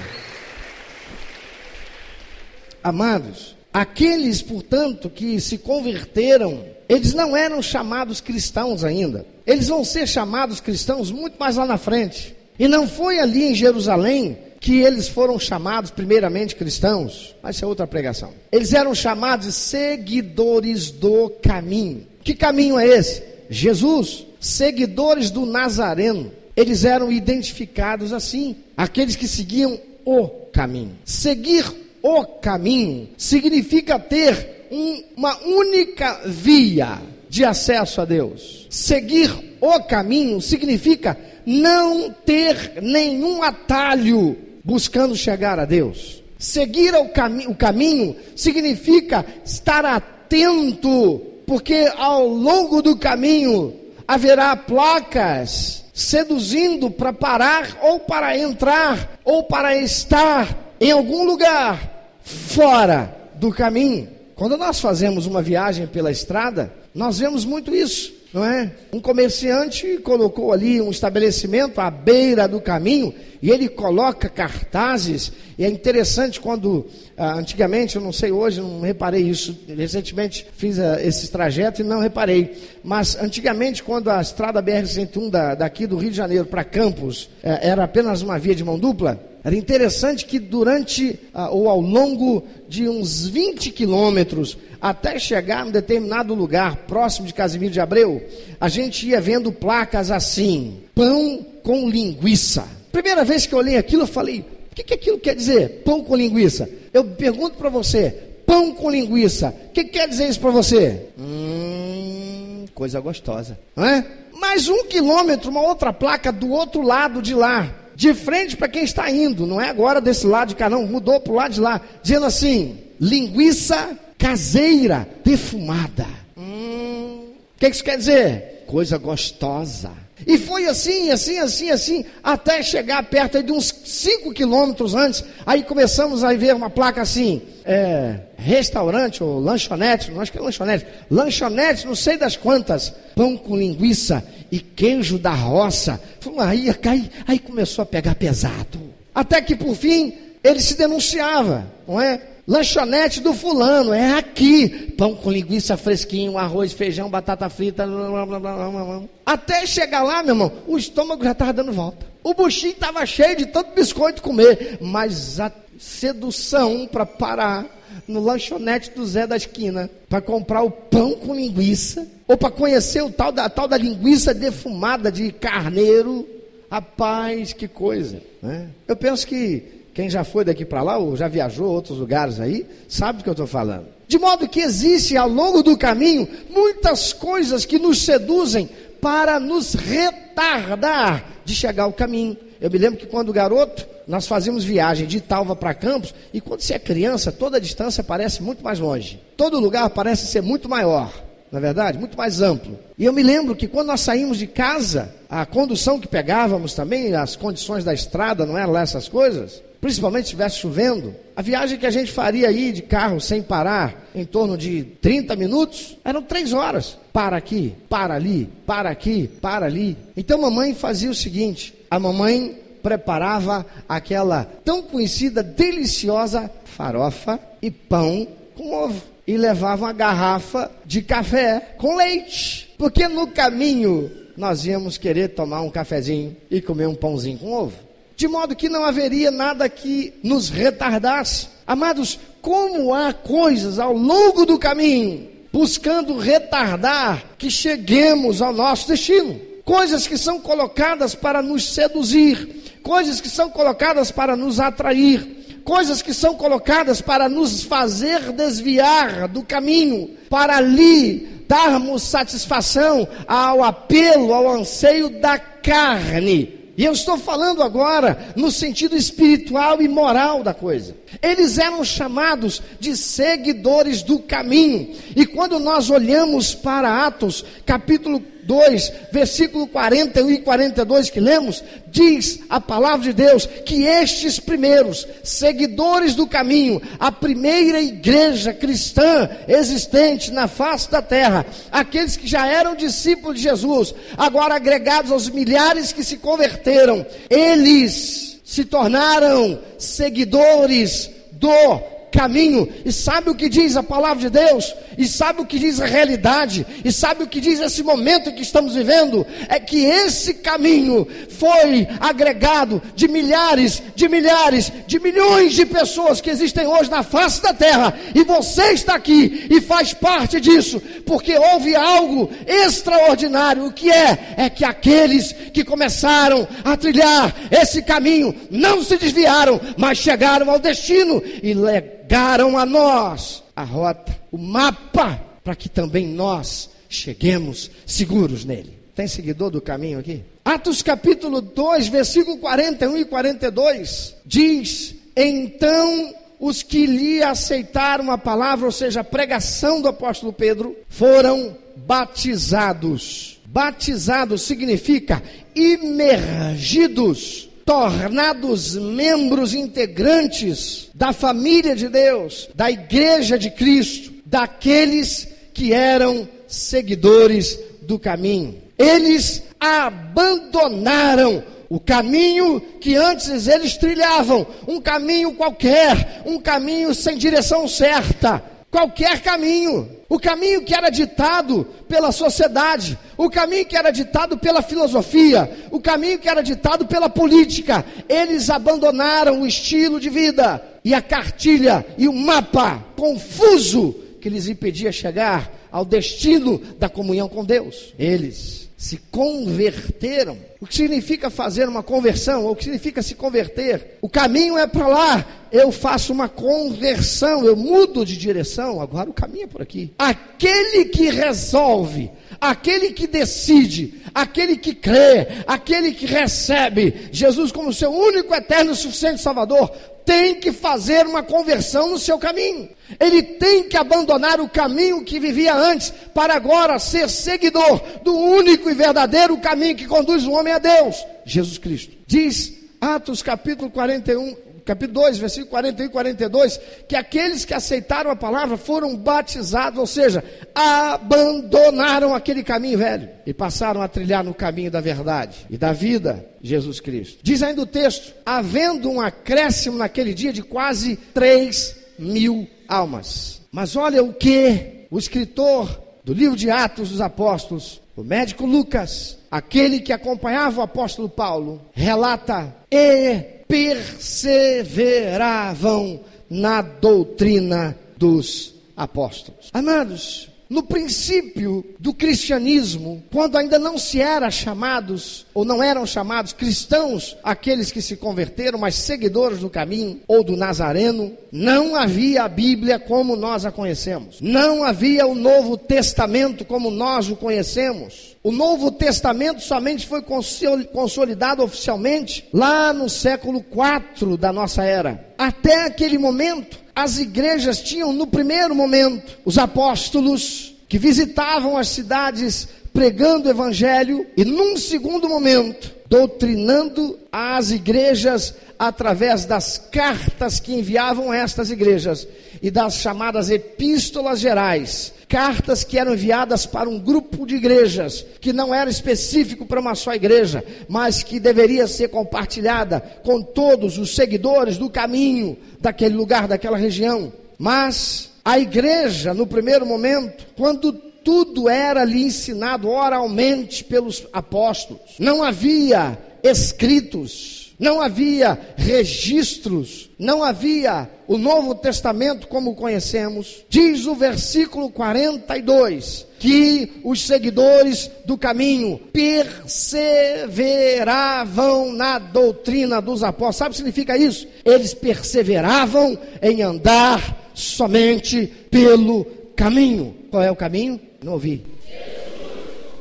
Amados, 2.82 3.56
aqueles, 3.72 4.40
portanto, 4.40 5.10
que 5.10 5.40
se 5.40 5.58
converteram, 5.58 6.64
eles 6.88 7.12
não 7.12 7.36
eram 7.36 7.60
chamados 7.60 8.20
cristãos 8.20 8.84
ainda. 8.84 9.26
Eles 9.44 9.68
vão 9.68 9.84
ser 9.84 10.06
chamados 10.06 10.60
cristãos 10.60 11.10
muito 11.10 11.36
mais 11.38 11.56
lá 11.56 11.66
na 11.66 11.76
frente. 11.76 12.39
E 12.60 12.68
não 12.68 12.86
foi 12.86 13.18
ali 13.18 13.44
em 13.44 13.54
Jerusalém 13.54 14.36
que 14.60 14.80
eles 14.80 15.08
foram 15.08 15.38
chamados 15.38 15.90
primeiramente 15.90 16.54
cristãos, 16.54 17.34
mas 17.42 17.56
isso 17.56 17.64
é 17.64 17.68
outra 17.68 17.86
pregação. 17.86 18.34
Eles 18.52 18.74
eram 18.74 18.94
chamados 18.94 19.54
seguidores 19.54 20.90
do 20.90 21.30
caminho. 21.42 22.06
Que 22.22 22.34
caminho 22.34 22.78
é 22.78 22.86
esse? 22.86 23.22
Jesus, 23.48 24.26
seguidores 24.38 25.30
do 25.30 25.46
Nazareno. 25.46 26.30
Eles 26.54 26.84
eram 26.84 27.10
identificados 27.10 28.12
assim, 28.12 28.54
aqueles 28.76 29.16
que 29.16 29.26
seguiam 29.26 29.80
o 30.04 30.28
caminho. 30.52 30.98
Seguir 31.02 31.64
o 32.02 32.26
caminho 32.26 33.08
significa 33.16 33.98
ter 33.98 34.66
um, 34.70 35.02
uma 35.16 35.38
única 35.38 36.20
via 36.26 37.00
de 37.26 37.42
acesso 37.42 38.02
a 38.02 38.04
Deus. 38.04 38.66
Seguir 38.68 39.56
o 39.62 39.80
caminho 39.84 40.42
significa 40.42 41.16
não 41.46 42.10
ter 42.10 42.80
nenhum 42.82 43.42
atalho 43.42 44.36
buscando 44.64 45.16
chegar 45.16 45.58
a 45.58 45.64
Deus. 45.64 46.22
Seguir 46.38 46.94
o, 46.94 47.08
cami 47.08 47.46
o 47.46 47.54
caminho 47.54 48.16
significa 48.34 49.24
estar 49.44 49.84
atento, 49.84 51.20
porque 51.46 51.90
ao 51.96 52.26
longo 52.26 52.80
do 52.80 52.96
caminho 52.96 53.74
haverá 54.08 54.56
placas 54.56 55.84
seduzindo 55.92 56.90
para 56.90 57.12
parar 57.12 57.78
ou 57.82 58.00
para 58.00 58.38
entrar 58.38 59.18
ou 59.22 59.42
para 59.42 59.76
estar 59.76 60.74
em 60.80 60.90
algum 60.90 61.24
lugar 61.24 62.18
fora 62.22 63.14
do 63.34 63.50
caminho. 63.50 64.08
Quando 64.34 64.56
nós 64.56 64.80
fazemos 64.80 65.26
uma 65.26 65.42
viagem 65.42 65.86
pela 65.86 66.10
estrada, 66.10 66.72
nós 66.94 67.18
vemos 67.18 67.44
muito 67.44 67.74
isso 67.74 68.19
não 68.32 68.44
é? 68.44 68.70
Um 68.92 69.00
comerciante 69.00 69.98
colocou 69.98 70.52
ali 70.52 70.80
um 70.80 70.90
estabelecimento 70.90 71.80
à 71.80 71.90
beira 71.90 72.46
do 72.46 72.60
caminho 72.60 73.12
e 73.42 73.50
ele 73.50 73.68
coloca 73.68 74.28
cartazes. 74.28 75.32
E 75.58 75.64
é 75.64 75.68
interessante 75.68 76.40
quando, 76.40 76.86
ah, 77.16 77.34
antigamente, 77.34 77.96
eu 77.96 78.02
não 78.02 78.12
sei 78.12 78.30
hoje, 78.30 78.60
não 78.60 78.80
reparei 78.80 79.22
isso. 79.22 79.58
Recentemente 79.66 80.46
fiz 80.56 80.78
ah, 80.78 81.02
esse 81.02 81.30
trajeto 81.30 81.80
e 81.80 81.84
não 81.84 82.00
reparei. 82.00 82.56
Mas 82.84 83.16
antigamente, 83.16 83.82
quando 83.82 84.08
a 84.10 84.20
estrada 84.20 84.62
BR-101 84.62 85.30
da, 85.30 85.54
daqui 85.54 85.86
do 85.86 85.96
Rio 85.96 86.10
de 86.10 86.16
Janeiro 86.16 86.46
para 86.46 86.62
Campos 86.62 87.28
eh, 87.42 87.58
era 87.62 87.84
apenas 87.84 88.22
uma 88.22 88.38
via 88.38 88.54
de 88.54 88.64
mão 88.64 88.78
dupla, 88.78 89.29
era 89.42 89.56
interessante 89.56 90.26
que 90.26 90.38
durante 90.38 91.18
ah, 91.32 91.50
ou 91.50 91.68
ao 91.68 91.80
longo 91.80 92.44
de 92.68 92.88
uns 92.88 93.26
20 93.26 93.70
quilômetros 93.70 94.58
até 94.80 95.18
chegar 95.18 95.66
em 95.66 95.70
determinado 95.70 96.34
lugar 96.34 96.76
próximo 96.86 97.26
de 97.26 97.32
Casimiro 97.32 97.72
de 97.72 97.80
Abreu, 97.80 98.22
a 98.60 98.68
gente 98.68 99.06
ia 99.06 99.20
vendo 99.20 99.50
placas 99.50 100.10
assim: 100.10 100.80
pão 100.94 101.44
com 101.62 101.88
linguiça. 101.88 102.66
Primeira 102.92 103.24
vez 103.24 103.46
que 103.46 103.54
eu 103.54 103.58
olhei 103.58 103.78
aquilo, 103.78 104.02
eu 104.02 104.06
falei: 104.06 104.44
o 104.70 104.74
que, 104.74 104.84
que 104.84 104.94
aquilo 104.94 105.18
quer 105.18 105.34
dizer? 105.34 105.82
Pão 105.84 106.04
com 106.04 106.14
linguiça. 106.14 106.68
Eu 106.92 107.04
pergunto 107.04 107.56
para 107.56 107.70
você: 107.70 108.10
pão 108.44 108.74
com 108.74 108.90
linguiça. 108.90 109.54
O 109.68 109.72
que, 109.72 109.84
que 109.84 109.90
quer 109.90 110.06
dizer 110.06 110.28
isso 110.28 110.40
para 110.40 110.50
você? 110.50 111.06
Hum, 111.18 112.66
coisa 112.74 113.00
gostosa, 113.00 113.58
não 113.74 113.86
é? 113.86 114.06
Mais 114.34 114.68
um 114.68 114.84
quilômetro, 114.84 115.50
uma 115.50 115.62
outra 115.62 115.92
placa 115.94 116.30
do 116.30 116.50
outro 116.50 116.82
lado 116.82 117.22
de 117.22 117.34
lá 117.34 117.80
de 118.00 118.14
frente 118.14 118.56
para 118.56 118.66
quem 118.66 118.82
está 118.82 119.10
indo, 119.10 119.46
não 119.46 119.60
é 119.60 119.68
agora 119.68 120.00
desse 120.00 120.26
lado 120.26 120.48
de 120.48 120.54
cá, 120.54 120.70
não, 120.70 120.86
mudou 120.86 121.20
para 121.20 121.32
o 121.34 121.36
lado 121.36 121.52
de 121.52 121.60
lá, 121.60 121.82
dizendo 122.02 122.24
assim: 122.24 122.78
linguiça 122.98 123.90
caseira, 124.16 125.06
defumada. 125.22 126.06
Hum, 126.34 127.26
o 127.54 127.58
que 127.58 127.68
isso 127.68 127.84
quer 127.84 127.98
dizer? 127.98 128.64
Coisa 128.66 128.96
gostosa. 128.96 129.90
E 130.26 130.38
foi 130.38 130.66
assim, 130.66 131.10
assim, 131.10 131.38
assim, 131.38 131.70
assim, 131.70 132.04
até 132.24 132.62
chegar 132.62 133.02
perto 133.02 133.42
de 133.42 133.52
uns 133.52 133.74
5 133.84 134.32
quilômetros 134.32 134.94
antes. 134.94 135.22
Aí 135.44 135.62
começamos 135.62 136.24
a 136.24 136.32
ver 136.32 136.54
uma 136.54 136.70
placa 136.70 137.02
assim: 137.02 137.42
é, 137.66 138.20
restaurante 138.38 139.22
ou 139.22 139.38
lanchonete, 139.38 140.10
não 140.10 140.22
acho 140.22 140.32
que 140.32 140.38
é 140.38 140.40
lanchonete, 140.40 140.86
lanchonete, 141.10 141.86
não 141.86 141.94
sei 141.94 142.16
das 142.16 142.34
quantas, 142.34 142.94
pão 143.14 143.36
com 143.36 143.58
linguiça 143.58 144.24
e 144.50 144.58
queijo 144.58 145.18
da 145.18 145.32
roça. 145.32 146.00
Aí, 146.38 146.68
aí, 146.84 147.10
aí 147.26 147.38
começou 147.38 147.82
a 147.82 147.86
pegar 147.86 148.14
pesado. 148.14 148.80
Até 149.14 149.40
que 149.40 149.56
por 149.56 149.74
fim 149.74 150.14
ele 150.42 150.60
se 150.60 150.76
denunciava, 150.76 151.66
não 151.86 152.00
é? 152.00 152.20
Lanchonete 152.46 153.20
do 153.20 153.32
fulano, 153.32 153.92
é 153.92 154.18
aqui. 154.18 154.68
Pão 154.98 155.14
com 155.14 155.30
linguiça 155.30 155.76
fresquinho, 155.76 156.36
arroz, 156.36 156.72
feijão, 156.72 157.08
batata 157.08 157.48
frita. 157.48 157.86
Blá, 157.86 158.26
blá, 158.26 158.40
blá, 158.40 159.02
Até 159.24 159.64
chegar 159.66 160.02
lá, 160.02 160.22
meu 160.22 160.34
irmão, 160.34 160.52
o 160.66 160.76
estômago 160.76 161.22
já 161.22 161.30
estava 161.30 161.52
dando 161.52 161.72
volta. 161.72 162.06
O 162.24 162.34
buchinho 162.34 162.72
estava 162.72 163.06
cheio 163.06 163.36
de 163.36 163.46
tanto 163.46 163.74
biscoito 163.74 164.20
comer. 164.20 164.78
Mas 164.80 165.38
a 165.38 165.52
sedução 165.78 166.88
para 166.90 167.06
parar 167.06 167.66
no 168.10 168.20
lanchonete 168.20 168.90
do 168.90 169.06
Zé 169.06 169.26
da 169.26 169.36
esquina 169.36 169.88
para 170.08 170.20
comprar 170.20 170.62
o 170.62 170.70
pão 170.70 171.14
com 171.14 171.34
linguiça 171.34 172.06
ou 172.26 172.36
para 172.36 172.50
conhecer 172.50 173.02
o 173.02 173.10
tal 173.10 173.32
da, 173.32 173.48
tal 173.48 173.66
da 173.66 173.78
linguiça 173.78 174.34
defumada 174.34 175.10
de 175.10 175.32
carneiro. 175.32 176.28
Rapaz, 176.70 177.52
que 177.52 177.66
coisa. 177.66 178.22
Né? 178.42 178.68
Eu 178.86 178.96
penso 178.96 179.26
que 179.26 179.64
quem 179.94 180.08
já 180.08 180.24
foi 180.24 180.44
daqui 180.44 180.64
para 180.64 180.82
lá 180.82 180.98
ou 180.98 181.16
já 181.16 181.28
viajou 181.28 181.66
a 181.66 181.72
outros 181.72 181.98
lugares 181.98 182.38
aí, 182.38 182.66
sabe 182.88 183.18
do 183.18 183.24
que 183.24 183.30
eu 183.30 183.32
estou 183.32 183.46
falando. 183.46 183.86
De 184.06 184.18
modo 184.18 184.48
que 184.48 184.60
existe 184.60 185.16
ao 185.16 185.28
longo 185.28 185.62
do 185.62 185.76
caminho 185.76 186.28
muitas 186.48 187.12
coisas 187.12 187.64
que 187.64 187.78
nos 187.78 188.02
seduzem 188.04 188.68
para 189.00 189.40
nos 189.40 189.74
retardar 189.74 191.24
de 191.44 191.54
chegar 191.54 191.84
ao 191.84 191.92
caminho. 191.92 192.36
Eu 192.60 192.70
me 192.70 192.78
lembro 192.78 192.98
que 192.98 193.06
quando 193.06 193.32
garoto, 193.32 193.86
nós 194.06 194.26
fazíamos 194.26 194.64
viagem 194.64 195.06
de 195.06 195.20
Talva 195.20 195.56
para 195.56 195.72
Campos, 195.72 196.14
e 196.32 196.40
quando 196.40 196.60
você 196.60 196.74
é 196.74 196.78
criança, 196.78 197.32
toda 197.32 197.56
a 197.56 197.60
distância 197.60 198.04
parece 198.04 198.42
muito 198.42 198.62
mais 198.62 198.78
longe. 198.78 199.20
Todo 199.36 199.58
lugar 199.58 199.88
parece 199.90 200.26
ser 200.26 200.42
muito 200.42 200.68
maior 200.68 201.29
na 201.50 201.58
é 201.58 201.62
verdade, 201.62 201.98
muito 201.98 202.16
mais 202.16 202.40
amplo. 202.40 202.78
E 202.96 203.04
eu 203.04 203.12
me 203.12 203.22
lembro 203.22 203.56
que 203.56 203.66
quando 203.66 203.88
nós 203.88 204.00
saímos 204.00 204.38
de 204.38 204.46
casa, 204.46 205.12
a 205.28 205.44
condução 205.44 205.98
que 205.98 206.06
pegávamos 206.06 206.74
também, 206.74 207.12
as 207.14 207.34
condições 207.34 207.84
da 207.84 207.92
estrada, 207.92 208.46
não 208.46 208.56
eram 208.56 208.72
lá 208.72 208.82
essas 208.82 209.08
coisas, 209.08 209.60
principalmente 209.80 210.26
se 210.26 210.28
estivesse 210.28 210.58
chovendo, 210.58 211.12
a 211.34 211.42
viagem 211.42 211.76
que 211.76 211.86
a 211.86 211.90
gente 211.90 212.12
faria 212.12 212.48
aí 212.48 212.70
de 212.70 212.82
carro 212.82 213.20
sem 213.20 213.42
parar, 213.42 214.08
em 214.14 214.24
torno 214.24 214.56
de 214.56 214.84
30 215.00 215.34
minutos, 215.34 215.98
eram 216.04 216.22
três 216.22 216.52
horas. 216.52 216.96
Para 217.12 217.36
aqui, 217.36 217.74
para 217.88 218.14
ali, 218.14 218.48
para 218.64 218.88
aqui, 218.88 219.28
para 219.40 219.66
ali. 219.66 219.96
Então 220.16 220.38
a 220.38 220.42
mamãe 220.42 220.72
fazia 220.72 221.10
o 221.10 221.14
seguinte: 221.14 221.74
a 221.90 221.98
mamãe 221.98 222.56
preparava 222.80 223.66
aquela 223.88 224.44
tão 224.64 224.82
conhecida, 224.82 225.42
deliciosa 225.42 226.48
farofa 226.64 227.40
e 227.60 227.70
pão 227.70 228.28
com 228.54 228.72
ovo 228.72 229.09
e 229.26 229.36
levava 229.36 229.86
uma 229.86 229.92
garrafa 229.92 230.70
de 230.84 231.02
café 231.02 231.74
com 231.78 231.96
leite. 231.96 232.74
Porque 232.78 233.08
no 233.08 233.26
caminho 233.26 234.10
nós 234.36 234.64
íamos 234.64 234.98
querer 234.98 235.28
tomar 235.28 235.62
um 235.62 235.70
cafezinho 235.70 236.36
e 236.50 236.60
comer 236.60 236.86
um 236.86 236.94
pãozinho 236.94 237.38
com 237.38 237.52
ovo. 237.52 237.76
De 238.16 238.28
modo 238.28 238.56
que 238.56 238.68
não 238.68 238.84
haveria 238.84 239.30
nada 239.30 239.68
que 239.68 240.12
nos 240.22 240.48
retardasse. 240.48 241.48
Amados, 241.66 242.18
como 242.42 242.92
há 242.94 243.12
coisas 243.12 243.78
ao 243.78 243.92
longo 243.92 244.44
do 244.44 244.58
caminho 244.58 245.30
buscando 245.52 246.16
retardar 246.16 247.22
que 247.36 247.50
cheguemos 247.50 248.40
ao 248.40 248.52
nosso 248.52 248.88
destino. 248.88 249.40
Coisas 249.64 250.06
que 250.06 250.16
são 250.16 250.40
colocadas 250.40 251.14
para 251.14 251.42
nos 251.42 251.74
seduzir, 251.74 252.78
coisas 252.82 253.20
que 253.20 253.28
são 253.28 253.50
colocadas 253.50 254.10
para 254.10 254.36
nos 254.36 254.58
atrair, 254.58 255.39
coisas 255.64 256.02
que 256.02 256.14
são 256.14 256.34
colocadas 256.34 257.00
para 257.00 257.28
nos 257.28 257.62
fazer 257.62 258.32
desviar 258.32 259.28
do 259.28 259.42
caminho, 259.42 260.10
para 260.28 260.56
ali 260.56 261.44
darmos 261.48 262.02
satisfação 262.02 263.08
ao 263.26 263.64
apelo, 263.64 264.32
ao 264.32 264.48
anseio 264.48 265.20
da 265.20 265.38
carne. 265.38 266.60
E 266.80 266.84
eu 266.86 266.92
estou 266.92 267.18
falando 267.18 267.62
agora 267.62 268.32
no 268.34 268.50
sentido 268.50 268.96
espiritual 268.96 269.82
e 269.82 269.88
moral 269.88 270.42
da 270.42 270.54
coisa. 270.54 270.96
Eles 271.20 271.58
eram 271.58 271.84
chamados 271.84 272.62
de 272.80 272.96
seguidores 272.96 274.02
do 274.02 274.18
caminho. 274.18 274.94
E 275.14 275.26
quando 275.26 275.58
nós 275.58 275.90
olhamos 275.90 276.54
para 276.54 277.04
Atos, 277.04 277.44
capítulo 277.66 278.22
2, 278.50 278.92
versículo 279.12 279.68
41 279.68 280.28
e 280.32 280.38
42 280.38 281.08
que 281.08 281.20
lemos, 281.20 281.62
diz 281.86 282.40
a 282.50 282.60
palavra 282.60 283.04
de 283.04 283.12
Deus 283.12 283.46
que 283.46 283.84
estes 283.84 284.40
primeiros 284.40 285.06
seguidores 285.22 286.16
do 286.16 286.26
caminho, 286.26 286.82
a 286.98 287.12
primeira 287.12 287.80
igreja 287.80 288.52
cristã 288.52 289.30
existente 289.46 290.32
na 290.32 290.48
face 290.48 290.90
da 290.90 291.00
terra, 291.00 291.46
aqueles 291.70 292.16
que 292.16 292.26
já 292.26 292.44
eram 292.44 292.74
discípulos 292.74 293.36
de 293.36 293.42
Jesus, 293.44 293.94
agora 294.18 294.56
agregados 294.56 295.12
aos 295.12 295.30
milhares 295.30 295.92
que 295.92 296.02
se 296.02 296.16
converteram, 296.16 297.06
eles 297.30 298.40
se 298.44 298.64
tornaram 298.64 299.60
seguidores 299.78 301.08
do 301.30 301.80
caminho, 302.10 302.68
e 302.84 302.90
sabe 302.90 303.30
o 303.30 303.34
que 303.36 303.48
diz 303.48 303.76
a 303.76 303.82
palavra 303.84 304.28
de 304.28 304.30
Deus, 304.30 304.74
e 305.00 305.08
sabe 305.08 305.40
o 305.40 305.46
que 305.46 305.58
diz 305.58 305.80
a 305.80 305.86
realidade, 305.86 306.66
e 306.84 306.92
sabe 306.92 307.24
o 307.24 307.26
que 307.26 307.40
diz 307.40 307.58
esse 307.58 307.82
momento 307.82 308.34
que 308.34 308.42
estamos 308.42 308.74
vivendo, 308.74 309.26
é 309.48 309.58
que 309.58 309.82
esse 309.82 310.34
caminho 310.34 311.08
foi 311.38 311.88
agregado 311.98 312.82
de 312.94 313.08
milhares, 313.08 313.82
de 313.96 314.06
milhares, 314.10 314.70
de 314.86 315.00
milhões 315.00 315.54
de 315.54 315.64
pessoas 315.64 316.20
que 316.20 316.28
existem 316.28 316.66
hoje 316.66 316.90
na 316.90 317.02
face 317.02 317.42
da 317.42 317.54
terra, 317.54 317.98
e 318.14 318.22
você 318.24 318.72
está 318.72 318.96
aqui 318.96 319.46
e 319.48 319.62
faz 319.62 319.94
parte 319.94 320.38
disso, 320.38 320.82
porque 321.06 321.34
houve 321.34 321.74
algo 321.74 322.30
extraordinário. 322.46 323.64
O 323.64 323.72
que 323.72 323.90
é? 323.90 324.34
É 324.36 324.50
que 324.50 324.66
aqueles 324.66 325.32
que 325.32 325.64
começaram 325.64 326.46
a 326.62 326.76
trilhar 326.76 327.34
esse 327.50 327.80
caminho 327.80 328.36
não 328.50 328.84
se 328.84 328.98
desviaram, 328.98 329.58
mas 329.78 329.96
chegaram 329.96 330.50
ao 330.50 330.58
destino 330.58 331.22
e 331.42 331.54
legaram 331.54 332.58
a 332.58 332.66
nós 332.66 333.42
a 333.60 333.64
rota, 333.64 334.18
o 334.32 334.38
mapa, 334.38 335.20
para 335.44 335.54
que 335.54 335.68
também 335.68 336.06
nós 336.06 336.70
cheguemos 336.88 337.70
seguros 337.86 338.44
nele. 338.44 338.78
Tem 338.94 339.06
seguidor 339.06 339.50
do 339.50 339.60
caminho 339.60 339.98
aqui? 339.98 340.22
Atos 340.44 340.82
capítulo 340.82 341.40
2, 341.40 341.88
versículo 341.88 342.38
41 342.38 342.96
e 342.96 343.04
42 343.04 344.16
diz: 344.26 344.94
Então 345.14 346.14
os 346.38 346.62
que 346.62 346.86
lhe 346.86 347.22
aceitaram 347.22 348.10
a 348.10 348.16
palavra, 348.16 348.64
ou 348.66 348.72
seja, 348.72 349.00
a 349.00 349.04
pregação 349.04 349.82
do 349.82 349.88
apóstolo 349.88 350.32
Pedro, 350.32 350.74
foram 350.88 351.56
batizados. 351.76 353.38
Batizados 353.44 354.42
significa 354.42 355.22
imergidos, 355.54 357.49
tornados 357.70 358.74
membros 358.74 359.54
integrantes 359.54 360.90
da 360.92 361.12
família 361.12 361.76
de 361.76 361.88
Deus, 361.88 362.48
da 362.52 362.68
igreja 362.68 363.38
de 363.38 363.48
Cristo, 363.48 364.12
daqueles 364.26 365.28
que 365.54 365.72
eram 365.72 366.28
seguidores 366.48 367.60
do 367.82 367.96
caminho. 367.96 368.60
Eles 368.76 369.44
abandonaram 369.60 371.44
o 371.68 371.78
caminho 371.78 372.60
que 372.80 372.96
antes 372.96 373.46
eles 373.46 373.76
trilhavam, 373.76 374.44
um 374.66 374.80
caminho 374.80 375.34
qualquer, 375.34 376.22
um 376.26 376.40
caminho 376.40 376.92
sem 376.92 377.16
direção 377.16 377.68
certa, 377.68 378.42
qualquer 378.68 379.22
caminho. 379.22 379.88
O 380.10 380.18
caminho 380.18 380.62
que 380.62 380.74
era 380.74 380.90
ditado 380.90 381.64
pela 381.88 382.10
sociedade, 382.10 382.98
o 383.16 383.30
caminho 383.30 383.64
que 383.64 383.76
era 383.76 383.92
ditado 383.92 384.36
pela 384.36 384.60
filosofia, 384.60 385.48
o 385.70 385.78
caminho 385.78 386.18
que 386.18 386.28
era 386.28 386.42
ditado 386.42 386.84
pela 386.84 387.08
política. 387.08 387.84
Eles 388.08 388.50
abandonaram 388.50 389.40
o 389.40 389.46
estilo 389.46 390.00
de 390.00 390.10
vida 390.10 390.60
e 390.84 390.92
a 390.92 391.00
cartilha 391.00 391.86
e 391.96 392.08
o 392.08 392.12
mapa 392.12 392.84
confuso 392.96 393.94
que 394.20 394.28
lhes 394.28 394.48
impedia 394.48 394.90
chegar 394.90 395.59
ao 395.70 395.84
destino 395.84 396.58
da 396.78 396.88
comunhão 396.88 397.28
com 397.28 397.44
Deus. 397.44 397.94
Eles 397.98 398.70
se 398.80 398.96
converteram. 399.10 400.38
O 400.58 400.66
que 400.66 400.74
significa 400.74 401.28
fazer 401.28 401.68
uma 401.68 401.82
conversão? 401.82 402.44
Ou 402.46 402.52
o 402.52 402.56
que 402.56 402.64
significa 402.64 403.02
se 403.02 403.14
converter? 403.14 403.98
O 404.00 404.08
caminho 404.08 404.56
é 404.56 404.66
para 404.66 404.88
lá. 404.88 405.26
Eu 405.52 405.70
faço 405.70 406.14
uma 406.14 406.30
conversão, 406.30 407.44
eu 407.44 407.54
mudo 407.54 408.06
de 408.06 408.16
direção. 408.16 408.80
Agora 408.80 409.10
o 409.10 409.12
caminho 409.12 409.44
é 409.44 409.46
por 409.48 409.60
aqui. 409.60 409.92
Aquele 409.98 410.86
que 410.86 411.10
resolve, 411.10 412.10
aquele 412.40 412.92
que 412.92 413.06
decide, 413.06 414.02
aquele 414.14 414.56
que 414.56 414.74
crê, 414.74 415.26
aquele 415.46 415.92
que 415.92 416.06
recebe 416.06 417.08
Jesus 417.12 417.52
como 417.52 417.72
seu 417.72 417.92
único, 417.92 418.34
eterno 418.34 418.72
e 418.72 418.76
suficiente 418.76 419.20
Salvador, 419.20 419.70
tem 420.04 420.36
que 420.36 420.50
fazer 420.50 421.06
uma 421.06 421.22
conversão 421.22 421.90
no 421.90 421.98
seu 421.98 422.18
caminho. 422.18 422.68
Ele 422.98 423.22
tem 423.22 423.64
que 423.64 423.76
abandonar 423.76 424.40
o 424.40 424.48
caminho 424.48 425.04
que 425.04 425.20
vivia 425.20 425.54
antes, 425.54 425.92
para 426.14 426.34
agora 426.34 426.78
ser 426.78 427.08
seguidor 427.08 427.80
do 428.02 428.16
único 428.16 428.70
e 428.70 428.74
verdadeiro 428.74 429.36
caminho 429.38 429.76
que 429.76 429.86
conduz 429.86 430.24
o 430.24 430.32
homem 430.32 430.52
a 430.52 430.58
Deus, 430.58 430.96
Jesus 431.24 431.58
Cristo. 431.58 431.96
Diz 432.06 432.54
Atos 432.80 433.22
capítulo 433.22 433.70
41, 433.70 434.34
capítulo 434.70 435.02
2, 435.02 435.18
versículo 435.18 435.50
41 435.50 435.86
e 435.86 435.88
42, 435.88 436.60
que 436.86 436.94
aqueles 436.94 437.44
que 437.44 437.52
aceitaram 437.52 438.08
a 438.08 438.14
palavra 438.14 438.56
foram 438.56 438.96
batizados, 438.96 439.80
ou 439.80 439.86
seja, 439.86 440.22
abandonaram 440.54 442.14
aquele 442.14 442.44
caminho 442.44 442.78
velho 442.78 443.08
e 443.26 443.34
passaram 443.34 443.82
a 443.82 443.88
trilhar 443.88 444.22
no 444.22 444.32
caminho 444.32 444.70
da 444.70 444.80
verdade 444.80 445.44
e 445.50 445.58
da 445.58 445.72
vida, 445.72 446.24
Jesus 446.40 446.78
Cristo. 446.78 447.18
Diz 447.20 447.42
ainda 447.42 447.62
o 447.62 447.66
texto: 447.66 448.14
havendo 448.24 448.88
um 448.88 449.00
acréscimo 449.00 449.76
naquele 449.76 450.14
dia 450.14 450.32
de 450.32 450.42
quase 450.42 450.94
3 451.12 451.76
mil 451.98 452.48
almas. 452.68 453.42
Mas 453.50 453.74
olha 453.74 454.04
o 454.04 454.14
que 454.14 454.86
o 454.88 455.00
escritor 455.00 455.82
do 456.04 456.12
livro 456.12 456.36
de 456.36 456.48
Atos 456.48 456.90
dos 456.90 457.00
Apóstolos, 457.00 457.82
o 457.96 458.04
médico 458.04 458.46
Lucas, 458.46 459.18
aquele 459.28 459.80
que 459.80 459.92
acompanhava 459.92 460.60
o 460.60 460.64
apóstolo 460.64 461.08
Paulo, 461.08 461.60
relata 461.72 462.54
e 462.70 463.39
perseveravam 463.50 466.00
na 466.30 466.62
doutrina 466.62 467.76
dos 467.96 468.54
apóstolos. 468.76 469.50
Amados, 469.52 470.30
no 470.50 470.64
princípio 470.64 471.64
do 471.78 471.94
cristianismo, 471.94 473.00
quando 473.12 473.38
ainda 473.38 473.56
não 473.56 473.78
se 473.78 474.00
era 474.00 474.28
chamados, 474.32 475.24
ou 475.32 475.44
não 475.44 475.62
eram 475.62 475.86
chamados 475.86 476.32
cristãos, 476.32 477.16
aqueles 477.22 477.70
que 477.70 477.80
se 477.80 477.96
converteram, 477.96 478.58
mas 478.58 478.74
seguidores 478.74 479.38
do 479.38 479.48
caminho 479.48 480.00
ou 480.08 480.24
do 480.24 480.36
Nazareno, 480.36 481.12
não 481.30 481.76
havia 481.76 482.24
a 482.24 482.28
Bíblia 482.28 482.80
como 482.80 483.14
nós 483.14 483.46
a 483.46 483.52
conhecemos. 483.52 484.20
Não 484.20 484.64
havia 484.64 485.06
o 485.06 485.14
Novo 485.14 485.56
Testamento 485.56 486.44
como 486.44 486.68
nós 486.68 487.08
o 487.08 487.14
conhecemos. 487.14 488.16
O 488.22 488.32
Novo 488.32 488.72
Testamento 488.72 489.40
somente 489.40 489.86
foi 489.86 490.02
consolidado 490.02 491.44
oficialmente 491.44 492.28
lá 492.32 492.72
no 492.72 492.90
século 492.90 493.38
IV 493.38 494.16
da 494.16 494.32
nossa 494.32 494.64
era. 494.64 495.12
Até 495.16 495.64
aquele 495.64 495.96
momento, 495.96 496.58
as 496.82 496.98
igrejas 496.98 497.60
tinham, 497.60 497.92
no 497.92 498.06
primeiro 498.06 498.54
momento, 498.54 499.18
os 499.24 499.36
apóstolos 499.36 500.54
que 500.68 500.78
visitavam 500.78 501.56
as 501.56 501.68
cidades 501.68 502.48
pregando 502.72 503.28
o 503.28 503.30
evangelho, 503.30 504.06
e 504.16 504.24
num 504.24 504.56
segundo 504.56 505.08
momento, 505.08 505.74
doutrinando 505.88 506.98
as 507.10 507.50
igrejas 507.50 508.34
através 508.58 509.24
das 509.24 509.58
cartas 509.58 510.38
que 510.38 510.54
enviavam 510.54 511.12
estas 511.12 511.50
igrejas 511.50 512.06
e 512.40 512.50
das 512.50 512.74
chamadas 512.74 513.28
epístolas 513.28 514.20
gerais, 514.20 514.94
cartas 515.10 515.64
que 515.64 515.76
eram 515.76 515.92
enviadas 515.92 516.46
para 516.46 516.68
um 516.68 516.78
grupo 516.78 517.26
de 517.26 517.34
igrejas, 517.34 518.06
que 518.20 518.32
não 518.32 518.54
era 518.54 518.70
específico 518.70 519.44
para 519.44 519.60
uma 519.60 519.74
só 519.74 519.92
igreja, 519.92 520.44
mas 520.68 521.02
que 521.02 521.18
deveria 521.18 521.66
ser 521.66 521.88
compartilhada 521.88 522.80
com 523.02 523.20
todos 523.20 523.76
os 523.76 523.96
seguidores 523.96 524.56
do 524.56 524.70
caminho 524.70 525.36
daquele 525.60 525.96
lugar, 525.96 526.28
daquela 526.28 526.56
região. 526.56 527.12
Mas 527.36 528.10
a 528.24 528.38
igreja, 528.38 529.12
no 529.12 529.26
primeiro 529.26 529.66
momento, 529.66 530.24
quando 530.36 530.72
tudo 530.72 531.48
era 531.48 531.82
lhe 531.82 532.04
ensinado 532.04 532.68
oralmente 532.68 533.64
pelos 533.64 534.06
apóstolos, 534.12 534.94
não 534.96 535.24
havia 535.24 535.98
escritos, 536.22 537.39
não 537.60 537.80
havia 537.82 538.38
registros, 538.56 539.90
não 539.98 540.24
havia 540.24 540.88
o 541.06 541.18
Novo 541.18 541.54
Testamento 541.54 542.26
como 542.26 542.54
conhecemos. 542.54 543.44
Diz 543.50 543.84
o 543.84 543.94
versículo 543.94 544.70
42 544.70 546.06
que 546.18 546.80
os 546.82 547.06
seguidores 547.06 547.90
do 548.06 548.16
caminho 548.16 548.80
perseveravam 548.90 551.70
na 551.72 551.98
doutrina 551.98 552.80
dos 552.80 553.04
apóstolos. 553.04 553.36
Sabe 553.36 553.50
o 553.50 553.52
que 553.52 553.58
significa 553.58 553.98
isso? 553.98 554.26
Eles 554.42 554.72
perseveravam 554.72 555.98
em 556.22 556.40
andar 556.42 557.30
somente 557.34 558.26
pelo 558.50 559.04
caminho. 559.36 559.94
Qual 560.10 560.22
é 560.22 560.30
o 560.30 560.36
caminho? 560.36 560.80
Não 561.02 561.12
ouvi. 561.12 561.44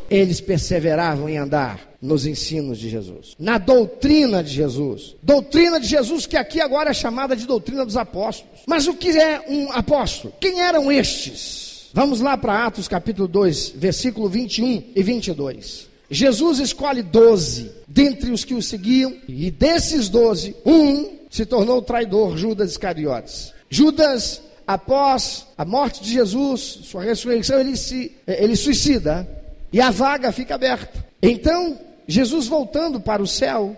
Eles 0.09 0.39
perseveravam 0.39 1.27
em 1.27 1.37
andar 1.37 1.88
nos 2.01 2.25
ensinos 2.25 2.77
de 2.77 2.89
Jesus, 2.89 3.35
na 3.37 3.57
doutrina 3.57 4.43
de 4.43 4.53
Jesus. 4.53 5.15
Doutrina 5.21 5.79
de 5.79 5.87
Jesus 5.87 6.25
que 6.25 6.37
aqui 6.37 6.61
agora 6.61 6.91
é 6.91 6.93
chamada 6.93 7.35
de 7.35 7.45
doutrina 7.45 7.85
dos 7.85 7.97
apóstolos. 7.97 8.61
Mas 8.65 8.87
o 8.87 8.93
que 8.93 9.09
é 9.09 9.43
um 9.49 9.71
apóstolo? 9.71 10.33
Quem 10.39 10.61
eram 10.61 10.91
estes? 10.91 11.89
Vamos 11.93 12.21
lá 12.21 12.37
para 12.37 12.65
Atos 12.65 12.87
capítulo 12.87 13.27
2, 13.27 13.73
versículo 13.75 14.29
21 14.29 14.83
e 14.95 15.03
22. 15.03 15.89
Jesus 16.09 16.59
escolhe 16.59 17.03
doze 17.03 17.71
dentre 17.87 18.31
os 18.31 18.43
que 18.43 18.53
o 18.53 18.61
seguiam, 18.61 19.15
e 19.27 19.51
desses 19.51 20.09
doze, 20.09 20.55
um 20.65 21.17
se 21.29 21.45
tornou 21.45 21.81
traidor, 21.81 22.37
Judas 22.37 22.71
Iscariotes. 22.71 23.53
Judas, 23.69 24.41
após 24.65 25.45
a 25.57 25.65
morte 25.65 26.01
de 26.01 26.11
Jesus, 26.11 26.79
sua 26.83 27.03
ressurreição, 27.03 27.59
ele 27.59 27.75
se 27.75 28.11
ele 28.25 28.55
suicida 28.55 29.27
e 29.71 29.79
a 29.79 29.91
vaga 29.91 30.31
fica 30.31 30.55
aberta. 30.55 31.05
Então, 31.21 31.77
Jesus 32.09 32.47
voltando 32.47 32.99
para 32.99 33.21
o 33.21 33.27
céu, 33.27 33.77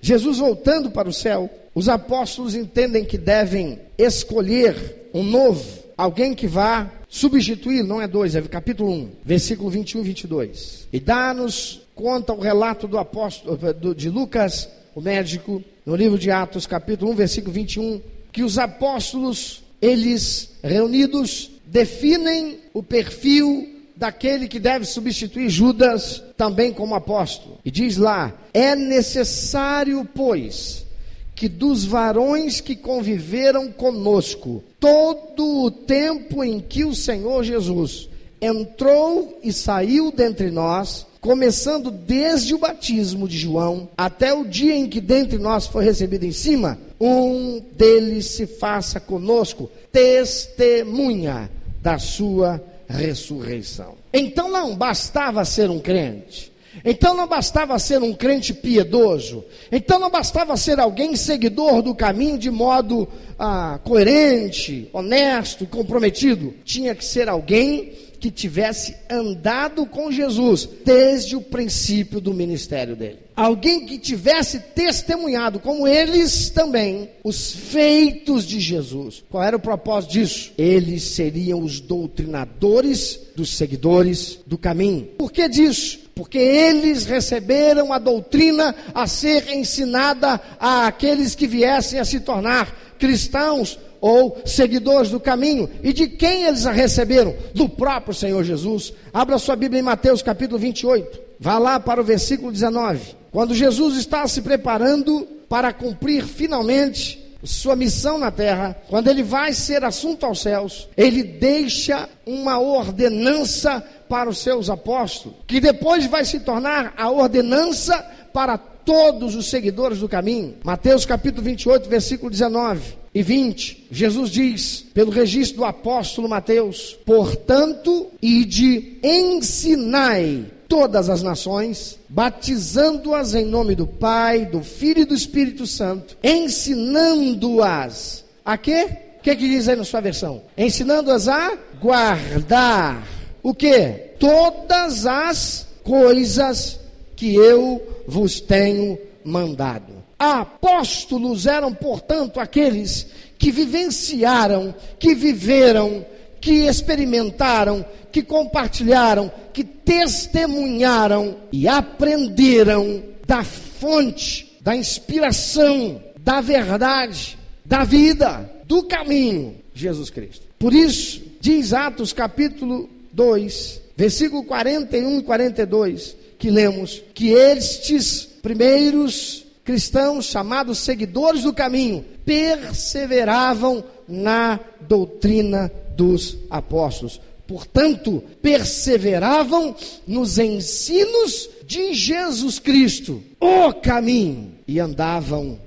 Jesus 0.00 0.38
voltando 0.38 0.90
para 0.90 1.06
o 1.06 1.12
céu, 1.12 1.50
os 1.74 1.90
apóstolos 1.90 2.54
entendem 2.54 3.04
que 3.04 3.18
devem 3.18 3.78
escolher 3.98 5.10
um 5.12 5.22
novo, 5.22 5.62
alguém 5.94 6.34
que 6.34 6.46
vá 6.46 6.90
substituir, 7.06 7.84
não 7.84 8.00
é 8.00 8.08
dois, 8.08 8.34
é 8.34 8.40
capítulo 8.40 8.90
1, 8.90 9.10
versículo 9.22 9.68
21 9.68 10.00
e 10.00 10.04
22. 10.04 10.88
E 10.90 10.98
dá-nos 10.98 11.82
conta 11.94 12.32
o 12.32 12.40
relato 12.40 12.88
do 12.88 12.96
apóstolo, 12.96 13.58
de 13.94 14.08
Lucas, 14.08 14.66
o 14.94 15.02
médico, 15.02 15.62
no 15.84 15.94
livro 15.94 16.18
de 16.18 16.30
Atos, 16.30 16.66
capítulo 16.66 17.12
1, 17.12 17.14
versículo 17.14 17.52
21, 17.52 18.00
que 18.32 18.42
os 18.42 18.56
apóstolos, 18.56 19.62
eles 19.82 20.52
reunidos, 20.62 21.50
definem 21.66 22.56
o 22.72 22.82
perfil 22.82 23.79
daquele 24.00 24.48
que 24.48 24.58
deve 24.58 24.86
substituir 24.86 25.50
Judas 25.50 26.22
também 26.34 26.72
como 26.72 26.94
apóstolo. 26.94 27.58
E 27.62 27.70
diz 27.70 27.98
lá: 27.98 28.32
é 28.54 28.74
necessário, 28.74 30.08
pois, 30.14 30.86
que 31.34 31.46
dos 31.48 31.84
varões 31.84 32.62
que 32.62 32.74
conviveram 32.74 33.70
conosco, 33.70 34.64
todo 34.80 35.64
o 35.64 35.70
tempo 35.70 36.42
em 36.42 36.60
que 36.60 36.82
o 36.82 36.94
Senhor 36.94 37.44
Jesus 37.44 38.08
entrou 38.40 39.38
e 39.42 39.52
saiu 39.52 40.10
dentre 40.10 40.50
nós, 40.50 41.06
começando 41.20 41.90
desde 41.90 42.54
o 42.54 42.58
batismo 42.58 43.28
de 43.28 43.36
João 43.36 43.90
até 43.98 44.32
o 44.32 44.46
dia 44.46 44.74
em 44.74 44.88
que 44.88 44.98
dentre 44.98 45.36
nós 45.36 45.66
foi 45.66 45.84
recebido 45.84 46.24
em 46.24 46.32
cima, 46.32 46.78
um 46.98 47.62
deles 47.76 48.24
se 48.26 48.46
faça 48.46 48.98
conosco 48.98 49.70
testemunha 49.92 51.50
da 51.82 51.98
sua 51.98 52.62
ressurreição. 52.90 53.94
Então 54.12 54.50
não 54.50 54.76
bastava 54.76 55.44
ser 55.44 55.70
um 55.70 55.78
crente. 55.78 56.50
Então 56.84 57.14
não 57.14 57.26
bastava 57.26 57.78
ser 57.78 58.02
um 58.02 58.14
crente 58.14 58.54
piedoso. 58.54 59.44
Então 59.72 59.98
não 59.98 60.10
bastava 60.10 60.56
ser 60.56 60.78
alguém 60.78 61.16
seguidor 61.16 61.82
do 61.82 61.94
caminho 61.94 62.38
de 62.38 62.50
modo 62.50 63.08
ah, 63.38 63.80
coerente, 63.82 64.88
honesto 64.92 65.66
comprometido. 65.66 66.54
Tinha 66.64 66.94
que 66.94 67.04
ser 67.04 67.28
alguém 67.28 67.92
que 68.20 68.30
tivesse 68.30 68.94
andado 69.08 69.86
com 69.86 70.12
Jesus 70.12 70.68
desde 70.84 71.34
o 71.34 71.40
princípio 71.40 72.20
do 72.20 72.34
ministério 72.34 72.94
dele. 72.94 73.18
Alguém 73.34 73.86
que 73.86 73.98
tivesse 73.98 74.60
testemunhado, 74.60 75.58
como 75.58 75.88
eles 75.88 76.50
também, 76.50 77.08
os 77.24 77.50
feitos 77.52 78.44
de 78.44 78.60
Jesus. 78.60 79.24
Qual 79.30 79.42
era 79.42 79.56
o 79.56 79.60
propósito 79.60 80.12
disso? 80.12 80.52
Eles 80.58 81.02
seriam 81.02 81.62
os 81.62 81.80
doutrinadores 81.80 83.18
dos 83.34 83.56
seguidores 83.56 84.40
do 84.46 84.58
caminho. 84.58 85.06
Por 85.16 85.32
que 85.32 85.48
disso? 85.48 86.00
Porque 86.14 86.36
eles 86.36 87.06
receberam 87.06 87.94
a 87.94 87.98
doutrina 87.98 88.74
a 88.92 89.06
ser 89.06 89.48
ensinada 89.50 90.38
a 90.60 90.86
aqueles 90.86 91.34
que 91.34 91.46
viessem 91.46 91.98
a 91.98 92.04
se 92.04 92.20
tornar 92.20 92.94
cristãos 92.98 93.78
ou 94.00 94.40
seguidores 94.44 95.10
do 95.10 95.20
caminho. 95.20 95.68
E 95.82 95.92
de 95.92 96.08
quem 96.08 96.44
eles 96.44 96.66
a 96.66 96.72
receberam? 96.72 97.34
Do 97.54 97.68
próprio 97.68 98.14
Senhor 98.14 98.42
Jesus. 98.42 98.92
Abra 99.12 99.38
sua 99.38 99.56
Bíblia 99.56 99.80
em 99.80 99.84
Mateus 99.84 100.22
capítulo 100.22 100.58
28. 100.58 101.20
Vá 101.38 101.58
lá 101.58 101.80
para 101.80 102.00
o 102.00 102.04
versículo 102.04 102.52
19. 102.52 103.16
Quando 103.32 103.54
Jesus 103.54 103.96
está 103.96 104.26
se 104.26 104.42
preparando 104.42 105.26
para 105.48 105.72
cumprir 105.72 106.24
finalmente 106.24 107.20
sua 107.42 107.74
missão 107.74 108.18
na 108.18 108.30
terra, 108.30 108.76
quando 108.88 109.08
ele 109.08 109.22
vai 109.22 109.52
ser 109.52 109.82
assunto 109.84 110.26
aos 110.26 110.42
céus, 110.42 110.88
ele 110.96 111.22
deixa 111.22 112.08
uma 112.26 112.58
ordenança 112.58 113.82
para 114.08 114.28
os 114.28 114.38
seus 114.38 114.68
apóstolos, 114.68 115.38
que 115.46 115.60
depois 115.60 116.04
vai 116.06 116.24
se 116.24 116.40
tornar 116.40 116.92
a 116.96 117.10
ordenança 117.10 117.96
para 118.32 118.58
todos 118.90 119.36
os 119.36 119.48
seguidores 119.48 120.00
do 120.00 120.08
caminho. 120.08 120.56
Mateus 120.64 121.06
capítulo 121.06 121.44
28, 121.44 121.88
versículo 121.88 122.28
19 122.28 122.94
e 123.14 123.22
20, 123.22 123.86
Jesus 123.88 124.30
diz, 124.30 124.84
pelo 124.92 125.12
registro 125.12 125.58
do 125.58 125.64
apóstolo 125.64 126.28
Mateus: 126.28 126.98
Portanto, 127.06 128.08
ide 128.20 128.98
ensinai 129.00 130.44
todas 130.66 131.08
as 131.08 131.22
nações, 131.22 132.00
batizando-as 132.08 133.36
em 133.36 133.44
nome 133.44 133.76
do 133.76 133.86
Pai, 133.86 134.44
do 134.44 134.60
Filho 134.60 135.02
e 135.02 135.04
do 135.04 135.14
Espírito 135.14 135.68
Santo, 135.68 136.16
ensinando-as 136.20 138.24
a 138.44 138.58
quê? 138.58 138.88
O 139.20 139.22
que, 139.22 139.36
que 139.36 139.48
diz 139.48 139.68
aí 139.68 139.76
na 139.76 139.84
sua 139.84 140.00
versão? 140.00 140.42
Ensinando-as 140.58 141.28
a 141.28 141.56
guardar 141.80 143.06
o 143.40 143.54
que? 143.54 144.16
Todas 144.18 145.06
as 145.06 145.68
coisas 145.84 146.80
que 147.20 147.34
eu 147.34 148.02
vos 148.08 148.40
tenho 148.40 148.98
mandado. 149.22 149.92
Apóstolos 150.18 151.44
eram, 151.44 151.74
portanto, 151.74 152.40
aqueles 152.40 153.08
que 153.36 153.52
vivenciaram, 153.52 154.74
que 154.98 155.14
viveram, 155.14 156.06
que 156.40 156.66
experimentaram, 156.66 157.84
que 158.10 158.22
compartilharam, 158.22 159.30
que 159.52 159.62
testemunharam 159.62 161.36
e 161.52 161.68
aprenderam 161.68 163.02
da 163.26 163.44
fonte, 163.44 164.56
da 164.62 164.74
inspiração, 164.74 166.02
da 166.18 166.40
verdade, 166.40 167.36
da 167.66 167.84
vida, 167.84 168.50
do 168.64 168.84
caminho, 168.84 169.56
Jesus 169.74 170.08
Cristo. 170.08 170.46
Por 170.58 170.72
isso, 170.72 171.20
diz 171.38 171.74
Atos 171.74 172.14
capítulo 172.14 172.88
2, 173.12 173.82
versículo 173.94 174.42
41 174.42 175.18
e 175.18 175.22
42, 175.22 176.19
que 176.40 176.50
lemos 176.50 177.02
que 177.14 177.32
estes 177.32 178.24
primeiros 178.42 179.44
cristãos 179.62 180.24
chamados 180.24 180.78
seguidores 180.78 181.42
do 181.42 181.52
caminho 181.52 182.02
perseveravam 182.24 183.84
na 184.08 184.58
doutrina 184.80 185.70
dos 185.96 186.38
apóstolos. 186.48 187.20
Portanto, 187.46 188.24
perseveravam 188.40 189.76
nos 190.06 190.38
ensinos 190.38 191.50
de 191.66 191.92
Jesus 191.92 192.58
Cristo, 192.58 193.22
o 193.38 193.72
caminho, 193.74 194.52
e 194.66 194.80
andavam 194.80 195.58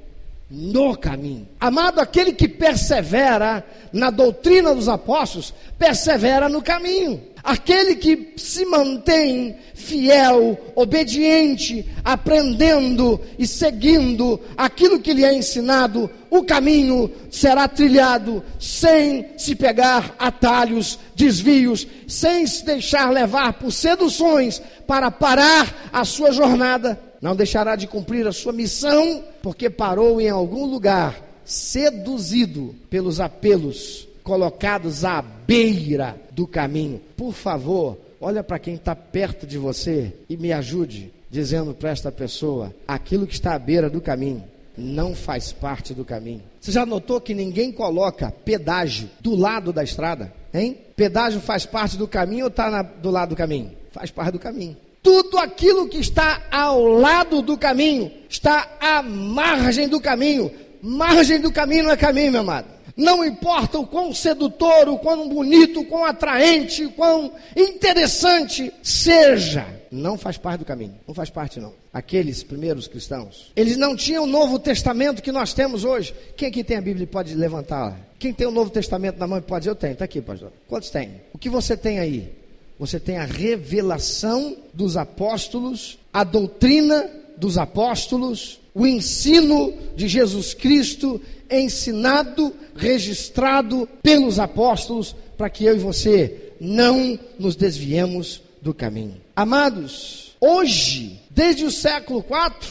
no 0.55 0.95
caminho. 0.95 1.47
Amado, 1.59 1.99
aquele 1.99 2.31
que 2.31 2.47
persevera 2.47 3.65
na 3.91 4.11
doutrina 4.11 4.75
dos 4.75 4.87
apóstolos, 4.87 5.51
persevera 5.79 6.47
no 6.47 6.61
caminho. 6.61 7.19
Aquele 7.43 7.95
que 7.95 8.35
se 8.37 8.63
mantém 8.63 9.55
fiel, 9.73 10.57
obediente, 10.75 11.89
aprendendo 12.05 13.19
e 13.37 13.47
seguindo 13.47 14.39
aquilo 14.55 14.99
que 14.99 15.11
lhe 15.11 15.25
é 15.25 15.33
ensinado, 15.33 16.09
o 16.29 16.43
caminho 16.43 17.11
será 17.31 17.67
trilhado 17.67 18.43
sem 18.59 19.25
se 19.35 19.55
pegar 19.55 20.15
atalhos, 20.19 20.99
desvios, 21.15 21.87
sem 22.07 22.45
se 22.45 22.63
deixar 22.63 23.11
levar 23.11 23.53
por 23.53 23.71
seduções 23.71 24.61
para 24.85 25.09
parar 25.09 25.89
a 25.91 26.05
sua 26.05 26.31
jornada. 26.31 27.12
Não 27.23 27.37
deixará 27.37 27.77
de 27.77 27.87
cumprir 27.87 28.27
a 28.27 28.33
sua 28.33 28.51
missão, 28.51 29.23
porque 29.41 29.69
parou 29.69 30.19
em 30.19 30.27
algum 30.27 30.65
lugar, 30.65 31.23
seduzido 31.45 32.75
pelos 32.89 33.21
apelos 33.21 34.05
colocados 34.21 35.05
à 35.05 35.21
beira 35.21 36.17
do 36.31 36.45
caminho. 36.45 36.99
Por 37.15 37.31
favor, 37.31 37.97
olha 38.19 38.43
para 38.43 38.59
quem 38.59 38.73
está 38.73 38.93
perto 38.93 39.47
de 39.47 39.57
você 39.57 40.11
e 40.27 40.35
me 40.35 40.51
ajude, 40.51 41.13
dizendo 41.31 41.73
para 41.73 41.91
esta 41.91 42.11
pessoa: 42.11 42.75
aquilo 42.85 43.25
que 43.25 43.35
está 43.35 43.55
à 43.55 43.59
beira 43.59 43.89
do 43.89 44.01
caminho 44.01 44.43
não 44.77 45.15
faz 45.15 45.53
parte 45.53 45.93
do 45.93 46.03
caminho. 46.03 46.43
Você 46.59 46.73
já 46.73 46.85
notou 46.85 47.21
que 47.21 47.33
ninguém 47.33 47.71
coloca 47.71 48.33
pedágio 48.43 49.09
do 49.21 49.33
lado 49.33 49.71
da 49.71 49.81
estrada? 49.81 50.33
Hein? 50.53 50.77
Pedágio 50.93 51.39
faz 51.39 51.65
parte 51.65 51.95
do 51.95 52.05
caminho 52.05 52.43
ou 52.43 52.49
está 52.49 52.81
do 52.81 53.09
lado 53.09 53.29
do 53.29 53.35
caminho? 53.37 53.71
Faz 53.93 54.11
parte 54.11 54.33
do 54.33 54.39
caminho. 54.39 54.75
Tudo 55.03 55.37
aquilo 55.37 55.89
que 55.89 55.97
está 55.97 56.41
ao 56.49 56.87
lado 56.87 57.41
do 57.41 57.57
caminho 57.57 58.09
está 58.29 58.77
à 58.79 59.03
margem 59.03 59.89
do 59.89 59.99
caminho. 59.99 60.49
Margem 60.81 61.41
do 61.41 61.51
caminho 61.51 61.83
não 61.83 61.91
é 61.91 61.97
caminho, 61.97 62.31
meu 62.31 62.41
amado. 62.41 62.67
Não 62.95 63.25
importa 63.25 63.79
o 63.79 63.87
quão 63.87 64.13
sedutor, 64.13 64.87
o 64.87 64.99
quão 64.99 65.27
bonito, 65.27 65.81
o 65.81 65.85
quão 65.85 66.05
atraente, 66.05 66.85
o 66.85 66.91
quão 66.91 67.33
interessante 67.55 68.71
seja, 68.83 69.65
não 69.91 70.17
faz 70.17 70.37
parte 70.37 70.59
do 70.59 70.65
caminho. 70.65 70.95
Não 71.07 71.13
faz 71.13 71.29
parte, 71.29 71.59
não. 71.59 71.73
Aqueles 71.91 72.43
primeiros 72.43 72.87
cristãos, 72.87 73.51
eles 73.55 73.77
não 73.77 73.95
tinham 73.95 74.23
o 74.23 74.27
Novo 74.27 74.59
Testamento 74.59 75.23
que 75.23 75.31
nós 75.31 75.53
temos 75.53 75.83
hoje. 75.83 76.13
Quem 76.37 76.47
aqui 76.47 76.63
tem 76.63 76.77
a 76.77 76.81
Bíblia 76.81 77.07
pode 77.07 77.33
levantar? 77.33 77.99
Quem 78.19 78.31
tem 78.31 78.47
o 78.47 78.51
Novo 78.51 78.69
Testamento 78.69 79.17
na 79.17 79.27
mão 79.27 79.41
pode 79.41 79.61
dizer, 79.61 79.71
eu 79.71 79.75
tenho. 79.75 79.93
Está 79.93 80.05
aqui, 80.05 80.21
pastor. 80.21 80.51
Quantos 80.67 80.89
tem? 80.89 81.21
O 81.33 81.37
que 81.37 81.49
você 81.49 81.75
tem 81.75 81.99
aí? 81.99 82.42
Você 82.79 82.99
tem 82.99 83.17
a 83.17 83.25
revelação 83.25 84.57
dos 84.73 84.97
apóstolos, 84.97 85.97
a 86.11 86.23
doutrina 86.23 87.09
dos 87.37 87.57
apóstolos, 87.57 88.59
o 88.73 88.87
ensino 88.87 89.73
de 89.95 90.07
Jesus 90.07 90.53
Cristo 90.53 91.21
ensinado, 91.49 92.53
registrado 92.75 93.87
pelos 94.01 94.39
apóstolos, 94.39 95.15
para 95.37 95.49
que 95.49 95.65
eu 95.65 95.75
e 95.75 95.79
você 95.79 96.53
não 96.59 97.19
nos 97.37 97.55
desviemos 97.55 98.41
do 98.61 98.73
caminho. 98.73 99.21
Amados, 99.35 100.35
hoje, 100.39 101.19
desde 101.29 101.65
o 101.65 101.71
século 101.71 102.19
IV, 102.19 102.69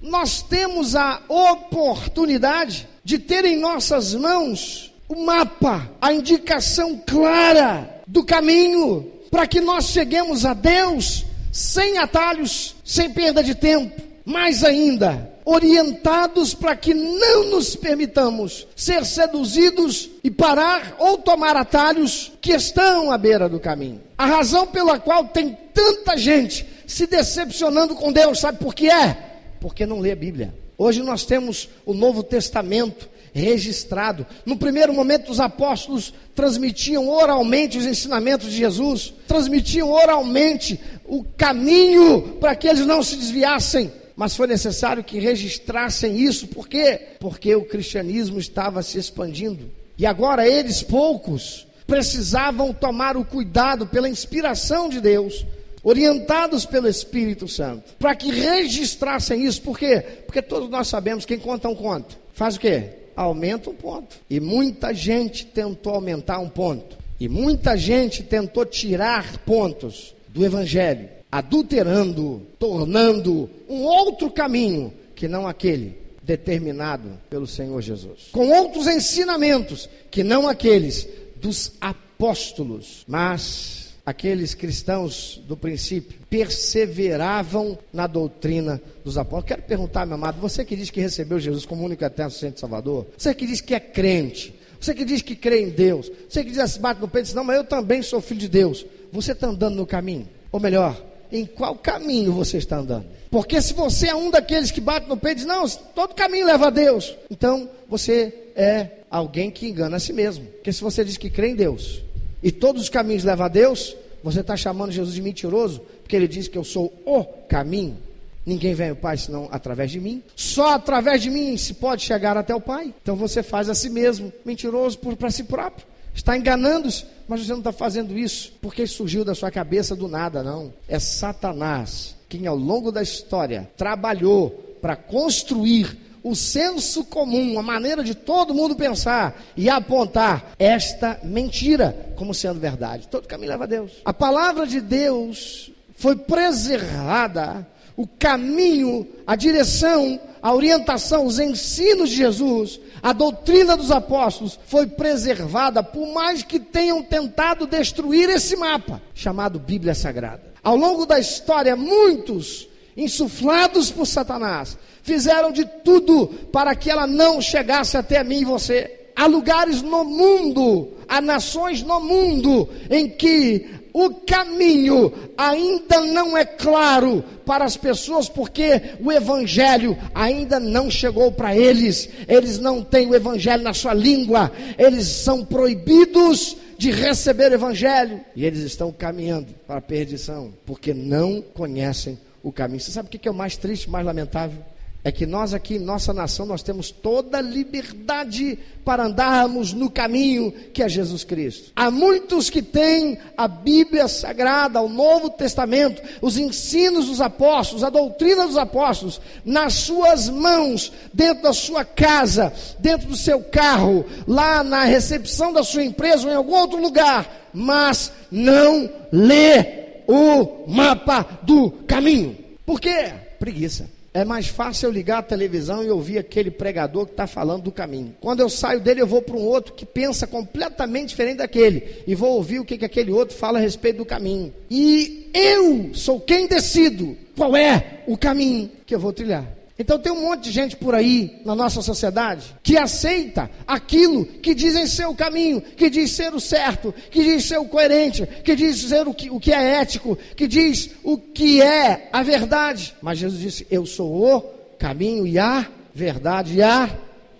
nós 0.00 0.42
temos 0.42 0.94
a 0.94 1.22
oportunidade 1.28 2.88
de 3.02 3.18
ter 3.18 3.44
em 3.44 3.58
nossas 3.58 4.14
mãos 4.14 4.92
o 5.08 5.24
mapa, 5.24 5.90
a 6.00 6.12
indicação 6.12 7.00
clara 7.06 8.02
do 8.06 8.24
caminho 8.24 9.13
para 9.34 9.48
que 9.48 9.60
nós 9.60 9.86
cheguemos 9.86 10.44
a 10.44 10.54
Deus 10.54 11.24
sem 11.50 11.98
atalhos, 11.98 12.76
sem 12.84 13.10
perda 13.10 13.42
de 13.42 13.52
tempo. 13.52 14.00
Mais 14.24 14.62
ainda, 14.62 15.28
orientados 15.44 16.54
para 16.54 16.76
que 16.76 16.94
não 16.94 17.50
nos 17.50 17.74
permitamos 17.74 18.64
ser 18.76 19.04
seduzidos 19.04 20.08
e 20.22 20.30
parar 20.30 20.94
ou 21.00 21.18
tomar 21.18 21.56
atalhos 21.56 22.30
que 22.40 22.52
estão 22.52 23.10
à 23.10 23.18
beira 23.18 23.48
do 23.48 23.58
caminho. 23.58 24.00
A 24.16 24.24
razão 24.24 24.68
pela 24.68 25.00
qual 25.00 25.24
tem 25.24 25.58
tanta 25.74 26.16
gente 26.16 26.64
se 26.86 27.04
decepcionando 27.04 27.96
com 27.96 28.12
Deus, 28.12 28.38
sabe 28.38 28.58
por 28.58 28.72
que 28.72 28.88
é? 28.88 29.16
Porque 29.60 29.84
não 29.84 29.98
lê 29.98 30.12
a 30.12 30.16
Bíblia. 30.16 30.54
Hoje 30.78 31.02
nós 31.02 31.24
temos 31.24 31.68
o 31.84 31.92
Novo 31.92 32.22
Testamento 32.22 33.08
registrado. 33.34 34.24
No 34.46 34.56
primeiro 34.56 34.94
momento, 34.94 35.30
os 35.30 35.40
apóstolos 35.40 36.14
transmitiam 36.34 37.08
oralmente 37.08 37.76
os 37.76 37.84
ensinamentos 37.84 38.50
de 38.50 38.56
Jesus, 38.56 39.12
transmitiam 39.26 39.90
oralmente 39.90 40.80
o 41.04 41.24
caminho 41.36 42.36
para 42.40 42.54
que 42.54 42.68
eles 42.68 42.86
não 42.86 43.02
se 43.02 43.16
desviassem. 43.16 43.92
Mas 44.16 44.36
foi 44.36 44.46
necessário 44.46 45.02
que 45.02 45.18
registrassem 45.18 46.16
isso, 46.16 46.46
por 46.46 46.68
quê? 46.68 47.00
Porque 47.18 47.52
o 47.56 47.64
cristianismo 47.64 48.38
estava 48.38 48.80
se 48.80 48.96
expandindo. 48.96 49.68
E 49.98 50.06
agora 50.06 50.48
eles, 50.48 50.82
poucos, 50.82 51.66
precisavam 51.84 52.72
tomar 52.72 53.16
o 53.16 53.24
cuidado 53.24 53.88
pela 53.88 54.08
inspiração 54.08 54.88
de 54.88 55.00
Deus, 55.00 55.44
orientados 55.82 56.64
pelo 56.64 56.88
Espírito 56.88 57.48
Santo, 57.48 57.92
para 57.98 58.14
que 58.14 58.30
registrassem 58.30 59.44
isso. 59.44 59.60
Por 59.62 59.76
quê? 59.76 60.00
Porque 60.24 60.40
todos 60.40 60.70
nós 60.70 60.86
sabemos 60.86 61.26
quem 61.26 61.38
conta 61.38 61.68
um 61.68 61.74
conto. 61.74 62.16
Faz 62.32 62.54
o 62.54 62.60
quê? 62.60 63.03
Aumenta 63.16 63.70
um 63.70 63.74
ponto. 63.74 64.16
E 64.28 64.40
muita 64.40 64.92
gente 64.92 65.46
tentou 65.46 65.94
aumentar 65.94 66.38
um 66.38 66.48
ponto. 66.48 66.96
E 67.18 67.28
muita 67.28 67.76
gente 67.76 68.22
tentou 68.22 68.64
tirar 68.64 69.38
pontos 69.38 70.14
do 70.28 70.44
Evangelho, 70.44 71.08
adulterando, 71.30 72.42
tornando 72.58 73.48
um 73.68 73.82
outro 73.82 74.30
caminho 74.30 74.92
que 75.14 75.28
não 75.28 75.46
aquele 75.46 75.96
determinado 76.22 77.18
pelo 77.30 77.46
Senhor 77.46 77.80
Jesus. 77.80 78.28
Com 78.32 78.48
outros 78.48 78.86
ensinamentos 78.86 79.88
que 80.10 80.24
não 80.24 80.48
aqueles 80.48 81.06
dos 81.36 81.72
apóstolos, 81.80 83.04
mas 83.06 83.83
aqueles 84.04 84.54
cristãos 84.54 85.40
do 85.46 85.56
princípio 85.56 86.18
perseveravam 86.28 87.78
na 87.92 88.06
doutrina 88.06 88.80
dos 89.04 89.16
apóstolos. 89.16 89.46
Quero 89.46 89.62
perguntar, 89.62 90.04
meu 90.04 90.16
amado, 90.16 90.40
você 90.40 90.64
que 90.64 90.76
diz 90.76 90.90
que 90.90 91.00
recebeu 91.00 91.38
Jesus 91.40 91.64
como 91.64 91.84
único 91.84 92.04
eterno 92.04 92.30
Centro 92.30 92.60
Salvador, 92.60 93.06
você 93.16 93.34
que 93.34 93.46
diz 93.46 93.60
que 93.60 93.74
é 93.74 93.80
crente, 93.80 94.54
você 94.78 94.94
que 94.94 95.04
diz 95.04 95.22
que 95.22 95.34
crê 95.34 95.62
em 95.62 95.70
Deus, 95.70 96.10
você 96.28 96.44
que 96.44 96.50
diz 96.50 96.58
assim, 96.58 96.80
bate 96.80 97.00
no 97.00 97.08
peito 97.08 97.24
e 97.24 97.28
diz, 97.28 97.34
não, 97.34 97.44
mas 97.44 97.56
eu 97.56 97.64
também 97.64 98.02
sou 98.02 98.20
filho 98.20 98.40
de 98.40 98.48
Deus. 98.48 98.84
Você 99.10 99.32
está 99.32 99.46
andando 99.46 99.76
no 99.76 99.86
caminho? 99.86 100.28
Ou 100.52 100.60
melhor, 100.60 101.02
em 101.32 101.46
qual 101.46 101.74
caminho 101.76 102.32
você 102.32 102.58
está 102.58 102.76
andando? 102.76 103.06
Porque 103.30 103.60
se 103.62 103.72
você 103.72 104.08
é 104.08 104.14
um 104.14 104.30
daqueles 104.30 104.70
que 104.70 104.80
bate 104.80 105.08
no 105.08 105.16
peito 105.16 105.38
e 105.38 105.40
diz, 105.40 105.46
não, 105.46 105.66
todo 105.68 106.14
caminho 106.14 106.46
leva 106.46 106.66
a 106.66 106.70
Deus, 106.70 107.16
então 107.30 107.70
você 107.88 108.50
é 108.54 108.88
alguém 109.10 109.50
que 109.50 109.66
engana 109.66 109.96
a 109.96 110.00
si 110.00 110.12
mesmo. 110.12 110.44
Porque 110.46 110.72
se 110.72 110.82
você 110.82 111.02
diz 111.04 111.16
que 111.16 111.30
crê 111.30 111.48
em 111.48 111.56
Deus 111.56 112.03
e 112.44 112.52
todos 112.52 112.82
os 112.82 112.88
caminhos 112.90 113.24
levam 113.24 113.46
a 113.46 113.48
Deus, 113.48 113.96
você 114.22 114.40
está 114.40 114.56
chamando 114.56 114.92
Jesus 114.92 115.14
de 115.14 115.22
mentiroso, 115.22 115.80
porque 116.02 116.14
ele 116.14 116.28
diz 116.28 116.46
que 116.46 116.56
eu 116.56 116.62
sou 116.62 116.92
o 117.04 117.24
caminho. 117.48 117.96
Ninguém 118.44 118.74
vem 118.74 118.90
ao 118.90 118.96
Pai 118.96 119.16
senão 119.16 119.48
através 119.50 119.90
de 119.90 119.98
mim. 119.98 120.22
Só 120.36 120.74
através 120.74 121.22
de 121.22 121.30
mim 121.30 121.56
se 121.56 121.72
pode 121.72 122.02
chegar 122.02 122.36
até 122.36 122.54
o 122.54 122.60
Pai. 122.60 122.92
Então 123.02 123.16
você 123.16 123.42
faz 123.42 123.70
a 123.70 123.74
si 123.74 123.88
mesmo, 123.88 124.30
mentiroso 124.44 124.98
para 124.98 125.30
si 125.30 125.44
próprio. 125.44 125.86
Está 126.14 126.36
enganando-se, 126.36 127.06
mas 127.26 127.44
você 127.44 127.52
não 127.52 127.58
está 127.58 127.72
fazendo 127.72 128.16
isso 128.16 128.52
porque 128.60 128.86
surgiu 128.86 129.24
da 129.24 129.34
sua 129.34 129.50
cabeça 129.50 129.96
do 129.96 130.06
nada, 130.06 130.42
não. 130.42 130.72
É 130.86 130.98
Satanás 130.98 132.14
quem 132.28 132.46
ao 132.46 132.56
longo 132.56 132.90
da 132.90 133.00
história 133.02 133.70
trabalhou 133.76 134.50
para 134.82 134.96
construir 134.96 135.96
o 136.24 136.34
senso 136.34 137.04
comum, 137.04 137.58
a 137.58 137.62
maneira 137.62 138.02
de 138.02 138.14
todo 138.14 138.54
mundo 138.54 138.74
pensar 138.74 139.38
e 139.54 139.68
apontar 139.68 140.54
esta 140.58 141.20
mentira 141.22 142.14
como 142.16 142.32
sendo 142.32 142.58
verdade. 142.58 143.06
Todo 143.08 143.28
caminho 143.28 143.50
leva 143.50 143.64
a 143.64 143.66
Deus. 143.66 143.92
A 144.06 144.12
palavra 144.14 144.66
de 144.66 144.80
Deus 144.80 145.70
foi 145.94 146.16
preservada, 146.16 147.66
o 147.94 148.06
caminho, 148.06 149.06
a 149.26 149.36
direção, 149.36 150.18
a 150.42 150.52
orientação, 150.52 151.26
os 151.26 151.38
ensinos 151.38 152.08
de 152.08 152.16
Jesus, 152.16 152.80
a 153.02 153.12
doutrina 153.12 153.76
dos 153.76 153.90
apóstolos 153.90 154.58
foi 154.66 154.86
preservada, 154.86 155.82
por 155.82 156.10
mais 156.12 156.42
que 156.42 156.58
tenham 156.58 157.02
tentado 157.02 157.66
destruir 157.66 158.30
esse 158.30 158.56
mapa 158.56 159.00
chamado 159.14 159.58
Bíblia 159.58 159.94
Sagrada. 159.94 160.54
Ao 160.62 160.74
longo 160.74 161.04
da 161.04 161.18
história, 161.18 161.76
muitos 161.76 162.66
insuflados 162.96 163.90
por 163.90 164.06
Satanás, 164.06 164.78
fizeram 165.04 165.52
de 165.52 165.64
tudo 165.84 166.26
para 166.50 166.74
que 166.74 166.90
ela 166.90 167.06
não 167.06 167.40
chegasse 167.40 167.96
até 167.96 168.24
mim 168.24 168.40
e 168.40 168.44
você. 168.44 168.90
Há 169.14 169.26
lugares 169.26 169.80
no 169.80 170.02
mundo, 170.02 170.94
há 171.06 171.20
nações 171.20 171.82
no 171.82 172.00
mundo 172.00 172.68
em 172.90 173.08
que 173.08 173.66
o 173.92 174.10
caminho 174.10 175.12
ainda 175.38 176.00
não 176.00 176.36
é 176.36 176.44
claro 176.44 177.22
para 177.46 177.64
as 177.64 177.76
pessoas, 177.76 178.28
porque 178.28 178.82
o 179.00 179.12
Evangelho 179.12 179.96
ainda 180.12 180.58
não 180.58 180.90
chegou 180.90 181.30
para 181.30 181.56
eles, 181.56 182.08
eles 182.26 182.58
não 182.58 182.82
têm 182.82 183.06
o 183.06 183.14
Evangelho 183.14 183.62
na 183.62 183.72
sua 183.72 183.94
língua, 183.94 184.50
eles 184.76 185.06
são 185.06 185.44
proibidos 185.44 186.56
de 186.76 186.90
receber 186.90 187.52
o 187.52 187.54
Evangelho 187.54 188.20
e 188.34 188.44
eles 188.44 188.60
estão 188.60 188.90
caminhando 188.90 189.54
para 189.64 189.76
a 189.76 189.82
perdição, 189.82 190.52
porque 190.66 190.92
não 190.92 191.40
conhecem 191.40 192.18
o 192.42 192.50
caminho. 192.50 192.80
Você 192.80 192.90
sabe 192.90 193.06
o 193.06 193.10
que 193.10 193.28
é 193.28 193.30
o 193.30 193.34
mais 193.34 193.56
triste, 193.56 193.88
mais 193.88 194.04
lamentável? 194.04 194.58
É 195.06 195.12
que 195.12 195.26
nós 195.26 195.52
aqui, 195.52 195.78
nossa 195.78 196.14
nação, 196.14 196.46
nós 196.46 196.62
temos 196.62 196.90
toda 196.90 197.36
a 197.36 197.42
liberdade 197.42 198.58
para 198.82 199.04
andarmos 199.04 199.74
no 199.74 199.90
caminho 199.90 200.50
que 200.72 200.82
é 200.82 200.88
Jesus 200.88 201.22
Cristo. 201.22 201.72
Há 201.76 201.90
muitos 201.90 202.48
que 202.48 202.62
têm 202.62 203.18
a 203.36 203.46
Bíblia 203.46 204.08
Sagrada, 204.08 204.80
o 204.80 204.88
Novo 204.88 205.28
Testamento, 205.28 206.00
os 206.22 206.38
ensinos 206.38 207.04
dos 207.04 207.20
apóstolos, 207.20 207.84
a 207.84 207.90
doutrina 207.90 208.46
dos 208.46 208.56
apóstolos, 208.56 209.20
nas 209.44 209.74
suas 209.74 210.30
mãos, 210.30 210.90
dentro 211.12 211.42
da 211.42 211.52
sua 211.52 211.84
casa, 211.84 212.50
dentro 212.78 213.08
do 213.08 213.16
seu 213.16 213.42
carro, 213.42 214.06
lá 214.26 214.64
na 214.64 214.84
recepção 214.84 215.52
da 215.52 215.62
sua 215.62 215.84
empresa 215.84 216.26
ou 216.26 216.32
em 216.32 216.36
algum 216.36 216.54
outro 216.54 216.80
lugar, 216.80 217.50
mas 217.52 218.10
não 218.30 218.90
lê 219.12 220.02
o 220.08 220.64
mapa 220.66 221.40
do 221.42 221.70
caminho. 221.86 222.38
Por 222.64 222.80
quê? 222.80 223.12
Preguiça. 223.38 223.92
É 224.14 224.24
mais 224.24 224.46
fácil 224.46 224.86
eu 224.86 224.92
ligar 224.92 225.18
a 225.18 225.22
televisão 225.22 225.82
e 225.82 225.90
ouvir 225.90 226.18
aquele 226.18 226.48
pregador 226.48 227.04
que 227.04 227.10
está 227.10 227.26
falando 227.26 227.64
do 227.64 227.72
caminho. 227.72 228.14
Quando 228.20 228.38
eu 228.38 228.48
saio 228.48 228.78
dele, 228.78 229.02
eu 229.02 229.08
vou 229.08 229.20
para 229.20 229.34
um 229.36 229.42
outro 229.42 229.72
que 229.72 229.84
pensa 229.84 230.24
completamente 230.24 231.08
diferente 231.08 231.38
daquele. 231.38 232.04
E 232.06 232.14
vou 232.14 232.36
ouvir 232.36 232.60
o 232.60 232.64
que, 232.64 232.78
que 232.78 232.84
aquele 232.84 233.10
outro 233.10 233.36
fala 233.36 233.58
a 233.58 233.60
respeito 233.60 233.96
do 233.96 234.06
caminho. 234.06 234.54
E 234.70 235.28
eu 235.34 235.90
sou 235.94 236.20
quem 236.20 236.46
decido 236.46 237.18
qual 237.36 237.56
é 237.56 238.04
o 238.06 238.16
caminho 238.16 238.70
que 238.86 238.94
eu 238.94 239.00
vou 239.00 239.12
trilhar. 239.12 239.63
Então 239.78 239.98
tem 239.98 240.12
um 240.12 240.20
monte 240.20 240.44
de 240.44 240.52
gente 240.52 240.76
por 240.76 240.94
aí 240.94 241.40
na 241.44 241.54
nossa 241.54 241.82
sociedade 241.82 242.54
que 242.62 242.76
aceita 242.76 243.50
aquilo 243.66 244.24
que 244.24 244.54
dizem 244.54 244.86
ser 244.86 245.06
o 245.06 245.16
caminho, 245.16 245.60
que 245.60 245.90
diz 245.90 246.12
ser 246.12 246.32
o 246.32 246.38
certo, 246.38 246.94
que 247.10 247.24
diz 247.24 247.44
ser 247.44 247.58
o 247.58 247.64
coerente, 247.64 248.24
que 248.44 248.54
diz 248.54 248.76
ser 248.76 249.08
o 249.08 249.12
que, 249.12 249.30
o 249.30 249.40
que 249.40 249.52
é 249.52 249.80
ético, 249.80 250.16
que 250.36 250.46
diz 250.46 250.90
o 251.02 251.18
que 251.18 251.60
é 251.60 252.08
a 252.12 252.22
verdade. 252.22 252.94
Mas 253.02 253.18
Jesus 253.18 253.40
disse: 253.40 253.66
Eu 253.68 253.84
sou 253.84 254.36
o 254.36 254.40
caminho 254.78 255.26
e 255.26 255.38
a 255.40 255.68
verdade 255.92 256.54
e 256.54 256.62
a 256.62 256.88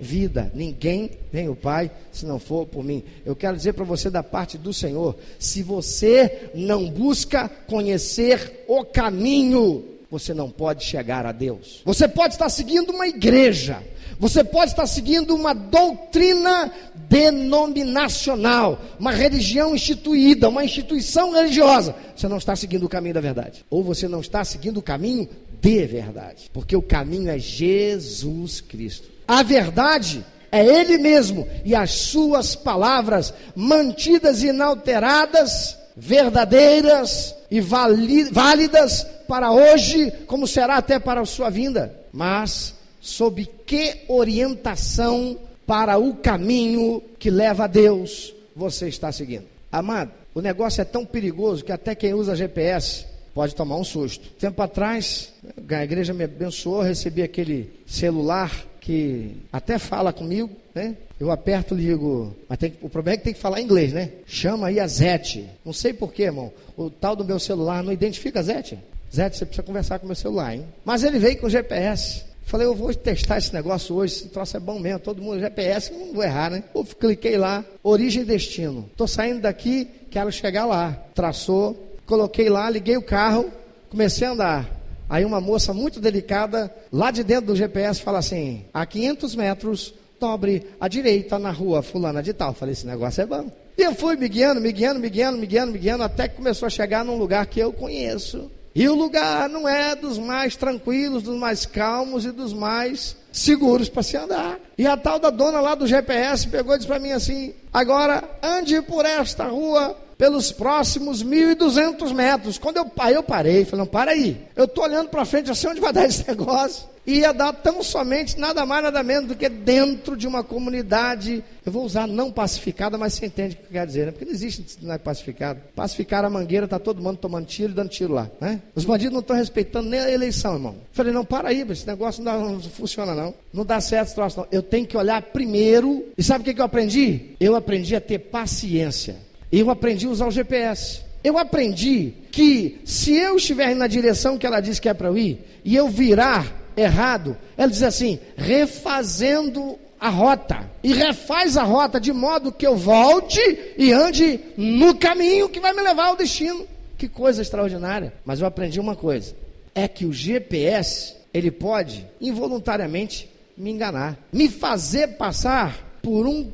vida. 0.01 0.51
Ninguém 0.55 1.13
vem 1.33 1.49
o 1.49 1.55
Pai 1.55 1.91
se 2.11 2.27
não 2.27 2.41
for 2.41 2.67
por 2.67 2.83
mim. 2.83 3.05
Eu 3.25 3.37
quero 3.37 3.57
dizer 3.57 3.75
para 3.75 3.85
você 3.85 4.11
da 4.11 4.25
parte 4.25 4.59
do 4.59 4.73
Senhor: 4.73 5.17
se 5.39 5.63
você 5.63 6.51
não 6.53 6.91
busca 6.91 7.49
conhecer 7.49 8.65
o 8.67 8.85
caminho, 8.85 9.94
você 10.15 10.33
não 10.33 10.49
pode 10.49 10.85
chegar 10.85 11.27
a 11.27 11.33
Deus. 11.33 11.83
Você 11.85 12.07
pode 12.07 12.35
estar 12.35 12.49
seguindo 12.49 12.91
uma 12.91 13.09
igreja, 13.09 13.83
você 14.17 14.45
pode 14.45 14.71
estar 14.71 14.87
seguindo 14.87 15.35
uma 15.35 15.53
doutrina 15.53 16.73
denominacional, 17.09 18.81
uma 18.99 19.11
religião 19.11 19.75
instituída, 19.75 20.49
uma 20.49 20.65
instituição 20.65 21.33
religiosa. 21.33 21.97
Você 22.15 22.29
não 22.29 22.39
está 22.39 22.55
seguindo 22.55 22.85
o 22.85 22.89
caminho 22.89 23.15
da 23.15 23.21
verdade. 23.21 23.65
Ou 23.69 23.83
você 23.83 24.07
não 24.07 24.21
está 24.21 24.45
seguindo 24.45 24.79
o 24.79 24.83
caminho 24.83 25.29
de 25.61 25.85
verdade. 25.85 26.49
Porque 26.53 26.77
o 26.77 26.83
caminho 26.83 27.29
é 27.29 27.39
Jesus 27.39 28.61
Cristo. 28.61 29.09
A 29.27 29.43
verdade 29.43 30.25
é 30.53 30.65
Ele 30.65 30.97
mesmo 30.97 31.49
e 31.65 31.75
as 31.75 31.91
suas 31.91 32.55
palavras 32.55 33.35
mantidas 33.57 34.45
inalteradas, 34.45 35.77
verdadeiras 35.97 37.35
e 37.55 37.61
válidas 37.61 39.07
para 39.29 39.53
hoje, 39.53 40.11
como 40.27 40.47
será 40.47 40.77
até 40.77 40.99
para 40.99 41.21
a 41.21 41.27
sua 41.27 41.51
vinda, 41.51 41.95
mas 42.13 42.75
sob 43.01 43.49
que 43.65 44.03
orientação 44.09 45.39
para 45.65 45.97
o 45.97 46.17
caminho 46.17 47.01
que 47.17 47.31
leva 47.31 47.65
a 47.65 47.69
Deus 47.69 48.35
você 48.57 48.89
está 48.89 49.13
seguindo. 49.13 49.45
Amado, 49.71 50.11
o 50.35 50.41
negócio 50.41 50.81
é 50.81 50.85
tão 50.85 51.07
perigoso 51.07 51.65
que 51.65 51.71
até 51.71 51.95
quem 51.95 52.13
usa 52.13 52.35
GPS 52.35 53.07
pode 53.33 53.55
tomar 53.55 53.77
um 53.77 53.85
susto. 53.85 54.31
Tempo 54.39 54.61
atrás, 54.63 55.33
a 55.69 55.85
igreja 55.85 56.13
me 56.13 56.25
abençoou, 56.25 56.83
recebi 56.83 57.23
aquele 57.23 57.73
celular 57.87 58.51
que 58.81 59.37
até 59.53 59.79
fala 59.79 60.13
comigo, 60.13 60.51
né? 60.75 60.97
Eu 61.19 61.31
aperto 61.31 61.79
e 61.79 61.83
digo, 61.83 62.35
mas 62.49 62.59
tem, 62.59 62.73
o 62.83 62.89
problema 62.89 63.15
é 63.15 63.19
que 63.19 63.25
tem 63.25 63.35
que 63.35 63.41
falar 63.41 63.61
inglês, 63.61 63.93
né? 63.93 64.11
Chama 64.27 64.67
aí 64.69 64.81
a 64.81 64.87
Zete. 64.87 65.49
Não 65.65 65.73
sei 65.73 65.93
porquê, 65.93 66.25
irmão. 66.25 66.53
O 66.77 66.91
tal 66.91 67.15
do 67.15 67.25
meu 67.25 67.39
celular 67.39 67.83
não 67.83 67.93
identifica 67.93 68.41
a 68.41 68.43
Zete. 68.43 68.79
Zé, 69.15 69.31
você 69.31 69.47
precisa 69.47 69.63
conversar 69.63 70.01
com 70.01 70.07
o 70.07 70.09
meu 70.09 70.17
celular, 70.17 70.55
hein? 70.55 70.67
Mas 70.85 71.05
ele 71.05 71.21
veio 71.21 71.39
com 71.39 71.49
GPS. 71.49 72.25
Falei, 72.43 72.67
eu 72.67 72.75
vou 72.75 72.93
testar 72.93 73.39
esse 73.39 73.55
negócio 73.55 73.95
hoje, 73.95 74.15
esse 74.15 74.29
troço 74.29 74.57
é 74.57 74.61
bom 74.61 74.79
mesmo, 74.79 74.99
todo 74.99 75.23
mundo 75.23 75.41
GPS, 75.41 75.93
não 75.93 76.13
vou 76.13 76.23
errar, 76.23 76.51
né? 76.51 76.65
Eu 76.75 76.85
cliquei 76.85 77.39
lá, 77.39 77.65
origem 77.83 78.23
e 78.23 78.27
destino. 78.27 78.89
Estou 78.91 79.09
saindo 79.09 79.41
daqui, 79.41 79.89
quero 80.11 80.31
chegar 80.31 80.67
lá. 80.67 80.93
Traçou, 81.15 81.97
coloquei 82.05 82.51
lá, 82.51 82.69
liguei 82.69 82.97
o 82.97 83.03
carro, 83.03 83.51
comecei 83.89 84.27
a 84.27 84.33
andar. 84.33 84.71
Aí 85.09 85.25
uma 85.25 85.41
moça 85.41 85.73
muito 85.73 86.01
delicada, 86.01 86.75
lá 86.93 87.11
de 87.11 87.23
dentro 87.23 87.47
do 87.47 87.57
GPS, 87.57 88.03
fala 88.03 88.19
assim: 88.19 88.65
a 88.75 88.85
500 88.85 89.37
metros, 89.37 89.95
dobre 90.21 90.67
à 90.81 90.89
direita 90.89 91.39
na 91.39 91.51
rua 91.51 91.83
fulana 91.83 92.23
de 92.23 92.33
tal. 92.33 92.55
Falei, 92.55 92.73
esse 92.73 92.87
negócio 92.87 93.23
é 93.23 93.27
bom. 93.27 93.51
E 93.77 93.83
eu 93.83 93.95
fui 93.95 94.17
me 94.17 94.29
guiando, 94.29 94.61
me 94.61 94.71
guiando, 94.71 95.01
me 95.01 95.11
guiando, 95.11 95.39
me 95.39 95.47
guiando, 95.47 95.73
me 95.73 95.79
guiando, 95.79 96.05
até 96.05 96.29
que 96.29 96.37
começou 96.37 96.67
a 96.67 96.71
chegar 96.71 97.05
num 97.05 97.17
lugar 97.17 97.47
que 97.47 97.61
eu 97.61 97.73
conheço. 97.73 98.51
E 98.75 98.89
o 98.89 98.95
lugar 98.95 99.49
não 99.49 99.69
é 99.69 99.95
dos 99.95 100.19
mais 100.19 100.57
tranquilos, 100.57 101.23
dos 101.23 101.37
mais 101.37 101.65
calmos 101.65 102.25
e 102.25 102.33
dos 102.33 102.53
mais 102.53 103.17
seguros 103.33 103.89
para 103.89 104.03
se 104.03 104.17
andar. 104.17 104.59
E 104.77 104.87
a 104.87 104.97
tal 104.97 105.19
da 105.19 105.31
dona 105.31 105.61
lá 105.61 105.75
do 105.75 105.87
GPS 105.87 106.49
pegou 106.49 106.75
e 106.75 106.79
disse 106.79 106.89
para 106.89 106.99
mim 106.99 107.13
assim: 107.13 107.55
agora 107.73 108.25
ande 108.43 108.81
por 108.83 109.05
esta 109.05 109.45
rua 109.45 109.97
pelos 110.19 110.51
próximos 110.51 111.25
1.200 111.25 112.13
metros. 112.13 112.59
Quando 112.59 112.79
eu, 112.79 112.91
aí 112.99 113.15
eu 113.15 113.23
parei, 113.23 113.65
falei, 113.65 113.85
não, 113.85 113.87
para 113.87 114.13
aí. 114.13 114.45
Eu 114.57 114.65
estou 114.65 114.85
olhando 114.85 115.09
para 115.09 115.25
frente, 115.25 115.51
assim, 115.51 115.69
onde 115.69 115.81
vai 115.81 115.93
dar 115.93 116.07
esse 116.07 116.27
negócio? 116.29 116.89
Ia 117.07 117.33
dar 117.33 117.53
tão 117.53 117.83
somente, 117.83 118.39
nada 118.39 118.65
mais, 118.65 118.83
nada 118.83 119.03
menos 119.03 119.29
do 119.29 119.37
que 119.37 119.49
dentro 119.49 120.17
de 120.17 120.27
uma 120.27 120.43
comunidade, 120.43 121.45
eu 121.65 121.71
vou 121.71 121.85
usar 121.85 122.07
não 122.07 122.33
pacificada, 122.33 122.97
mas 122.97 123.15
você 123.15 123.27
entende 123.27 123.57
o 123.57 123.59
que 123.59 123.73
quer 123.73 123.87
dizer, 123.87 124.07
né? 124.07 124.13
Porque 124.13 124.25
não 124.25 124.33
existe 124.33 124.65
não 124.81 124.95
é 124.95 124.99
pacificado. 124.99 125.61
Pacificar 125.77 126.25
a 126.25 126.31
mangueira, 126.31 126.65
está 126.65 126.79
todo 126.79 127.03
mundo 127.03 127.19
tomando 127.19 127.47
tiro 127.47 127.73
e 127.73 127.75
dando 127.75 127.91
tiro 127.91 128.15
lá, 128.15 128.31
né? 128.41 128.61
Os 128.75 128.85
bandidos 128.85 129.13
não 129.13 129.21
estão 129.21 129.37
respeitando 129.37 129.89
nem 129.89 130.01
a 130.01 130.11
eleição, 130.11 130.55
irmão. 130.55 130.77
Falei, 130.93 131.13
não, 131.13 131.25
para 131.25 131.51
aí, 131.51 131.61
esse 131.71 131.87
negócio 131.87 132.23
não, 132.23 132.33
dá, 132.33 132.39
não 132.39 132.61
funciona 132.61 133.15
não. 133.15 133.35
Não 133.53 133.67
dá 133.67 133.81
certo 133.81 134.07
esse 134.07 134.15
troço 134.15 134.41
não. 134.41 134.47
Eu 134.51 134.63
tenho 134.63 134.87
que 134.87 134.97
olhar 134.97 135.21
primeiro, 135.21 136.07
e 136.17 136.23
sabe 136.23 136.41
o 136.43 136.45
que, 136.45 136.55
que 136.55 136.61
eu 136.61 136.65
aprendi? 136.65 137.33
Eu 137.39 137.55
aprendi 137.55 137.95
a 137.95 138.01
ter 138.01 138.19
paciência. 138.19 139.17
Eu 139.53 139.71
aprendi 139.71 140.07
a 140.07 140.11
usar 140.11 140.27
o 140.27 140.31
GPS. 140.31 141.03
Eu 141.23 141.39
aprendi 141.39 142.15
que 142.31 142.81
se 142.85 143.15
eu 143.15 143.37
estiver 143.37 143.75
na 143.75 143.87
direção 143.87 144.37
que 144.37 144.47
ela 144.47 144.61
diz 144.61 144.79
que 144.79 144.89
é 144.89 144.95
para 144.95 145.09
eu 145.09 145.17
ir, 145.17 145.41
e 145.65 145.75
eu 145.75 145.89
virar 145.89 146.64
errado, 146.77 147.37
ela 147.57 147.71
diz 147.71 147.83
assim, 147.83 148.19
refazendo 148.37 149.79
a 150.05 150.11
rota. 150.11 150.71
E 150.83 150.93
refaz 150.93 151.57
a 151.57 151.63
rota 151.63 151.99
de 151.99 152.13
modo 152.13 152.53
que 152.53 152.67
eu 152.67 152.77
volte 152.77 153.41
e 153.79 153.91
ande 153.91 154.39
no 154.57 154.95
caminho 154.95 155.49
que 155.49 155.61
vai 155.61 155.73
me 155.73 155.81
levar 155.81 156.09
ao 156.09 156.17
destino. 156.17 156.67
Que 156.99 157.09
coisa 157.09 157.41
extraordinária. 157.41 158.13
Mas 158.25 158.41
eu 158.41 158.47
aprendi 158.47 158.79
uma 158.79 158.95
coisa: 158.95 159.35
é 159.75 159.89
que 159.89 160.05
o 160.05 160.13
GPS, 160.13 161.15
ele 161.33 161.51
pode 161.51 162.07
involuntariamente 162.21 163.31
me 163.57 163.71
enganar, 163.71 164.19
me 164.33 164.49
fazer 164.49 165.17
passar 165.17 165.99
por 166.03 166.27
um 166.27 166.51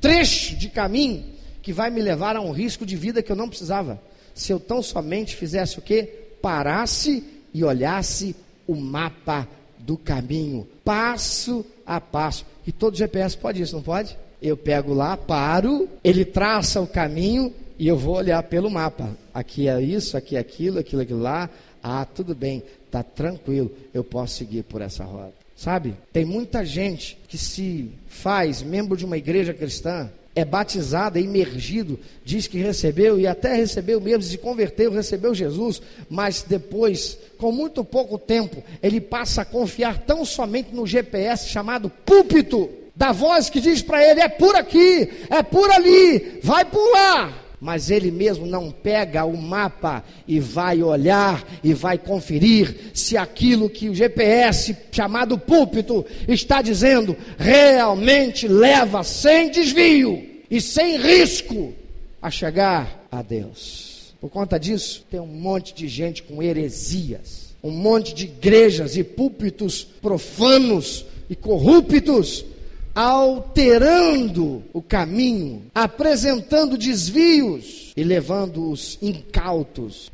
trecho 0.00 0.56
de 0.56 0.68
caminho 0.68 1.24
que 1.62 1.72
vai 1.72 1.90
me 1.90 2.00
levar 2.00 2.34
a 2.34 2.40
um 2.40 2.50
risco 2.50 2.84
de 2.84 2.96
vida 2.96 3.22
que 3.22 3.30
eu 3.30 3.36
não 3.36 3.48
precisava. 3.48 4.00
Se 4.34 4.52
eu 4.52 4.58
tão 4.58 4.82
somente 4.82 5.36
fizesse 5.36 5.78
o 5.78 5.82
que? 5.82 6.02
Parasse 6.40 7.24
e 7.52 7.62
olhasse 7.62 8.34
o 8.66 8.74
mapa 8.74 9.48
do 9.88 9.96
caminho, 9.96 10.68
passo 10.84 11.64
a 11.86 11.98
passo. 11.98 12.44
E 12.66 12.70
todo 12.70 12.94
GPS 12.94 13.34
pode 13.34 13.62
isso, 13.62 13.74
não 13.74 13.82
pode? 13.82 14.14
Eu 14.40 14.54
pego 14.54 14.92
lá, 14.92 15.16
paro, 15.16 15.88
ele 16.04 16.26
traça 16.26 16.78
o 16.78 16.86
caminho 16.86 17.54
e 17.78 17.88
eu 17.88 17.96
vou 17.96 18.16
olhar 18.16 18.42
pelo 18.42 18.70
mapa. 18.70 19.16
Aqui 19.32 19.66
é 19.66 19.80
isso, 19.80 20.14
aqui 20.14 20.36
é 20.36 20.38
aquilo, 20.38 20.78
aquilo, 20.78 21.00
aquilo 21.00 21.22
lá. 21.22 21.48
Ah, 21.82 22.04
tudo 22.04 22.34
bem, 22.34 22.62
está 22.84 23.02
tranquilo, 23.02 23.72
eu 23.94 24.04
posso 24.04 24.34
seguir 24.34 24.62
por 24.64 24.82
essa 24.82 25.04
roda. 25.04 25.32
Sabe? 25.56 25.94
Tem 26.12 26.26
muita 26.26 26.66
gente 26.66 27.18
que 27.26 27.38
se 27.38 27.90
faz 28.08 28.62
membro 28.62 28.94
de 28.94 29.06
uma 29.06 29.16
igreja 29.16 29.54
cristã 29.54 30.10
é 30.38 30.44
batizado, 30.44 31.18
é 31.18 31.20
imergido, 31.20 31.98
diz 32.24 32.46
que 32.46 32.58
recebeu 32.58 33.18
e 33.18 33.26
até 33.26 33.54
recebeu 33.54 34.00
mesmo, 34.00 34.22
se 34.22 34.38
converteu, 34.38 34.92
recebeu 34.92 35.34
Jesus, 35.34 35.82
mas 36.08 36.42
depois, 36.42 37.18
com 37.36 37.50
muito 37.50 37.84
pouco 37.84 38.18
tempo, 38.18 38.62
ele 38.82 39.00
passa 39.00 39.42
a 39.42 39.44
confiar 39.44 39.98
tão 39.98 40.24
somente 40.24 40.74
no 40.74 40.86
GPS 40.86 41.48
chamado 41.48 41.90
púlpito, 41.90 42.70
da 42.94 43.12
voz 43.12 43.50
que 43.50 43.60
diz 43.60 43.82
para 43.82 44.04
ele: 44.04 44.20
é 44.20 44.28
por 44.28 44.54
aqui, 44.54 45.08
é 45.28 45.42
por 45.42 45.70
ali, 45.70 46.40
vai 46.42 46.64
por 46.64 46.92
lá 46.92 47.47
mas 47.60 47.90
ele 47.90 48.10
mesmo 48.10 48.46
não 48.46 48.70
pega 48.70 49.24
o 49.24 49.36
mapa 49.36 50.04
e 50.26 50.38
vai 50.38 50.82
olhar 50.82 51.44
e 51.62 51.74
vai 51.74 51.98
conferir 51.98 52.92
se 52.94 53.16
aquilo 53.16 53.68
que 53.68 53.88
o 53.88 53.94
GPS 53.94 54.76
chamado 54.92 55.38
púlpito 55.38 56.06
está 56.26 56.62
dizendo 56.62 57.16
realmente 57.36 58.46
leva 58.46 59.02
sem 59.02 59.50
desvio 59.50 60.24
e 60.50 60.60
sem 60.60 60.98
risco 60.98 61.74
a 62.22 62.30
chegar 62.30 63.06
a 63.10 63.22
Deus. 63.22 64.14
Por 64.20 64.30
conta 64.30 64.58
disso, 64.58 65.04
tem 65.10 65.20
um 65.20 65.26
monte 65.26 65.74
de 65.74 65.86
gente 65.88 66.22
com 66.22 66.42
heresias, 66.42 67.54
um 67.62 67.70
monte 67.70 68.14
de 68.14 68.24
igrejas 68.24 68.96
e 68.96 69.04
púlpitos 69.04 69.84
profanos 69.84 71.04
e 71.30 71.36
corruptos 71.36 72.44
alterando 72.98 74.64
o 74.72 74.82
caminho, 74.82 75.70
apresentando 75.72 76.76
desvios 76.76 77.92
e 77.96 78.02
levando 78.02 78.68
os 78.68 78.98
incautos 79.00 80.10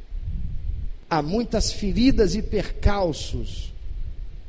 a 1.08 1.22
muitas 1.22 1.72
feridas 1.72 2.34
e 2.34 2.42
percalços 2.42 3.72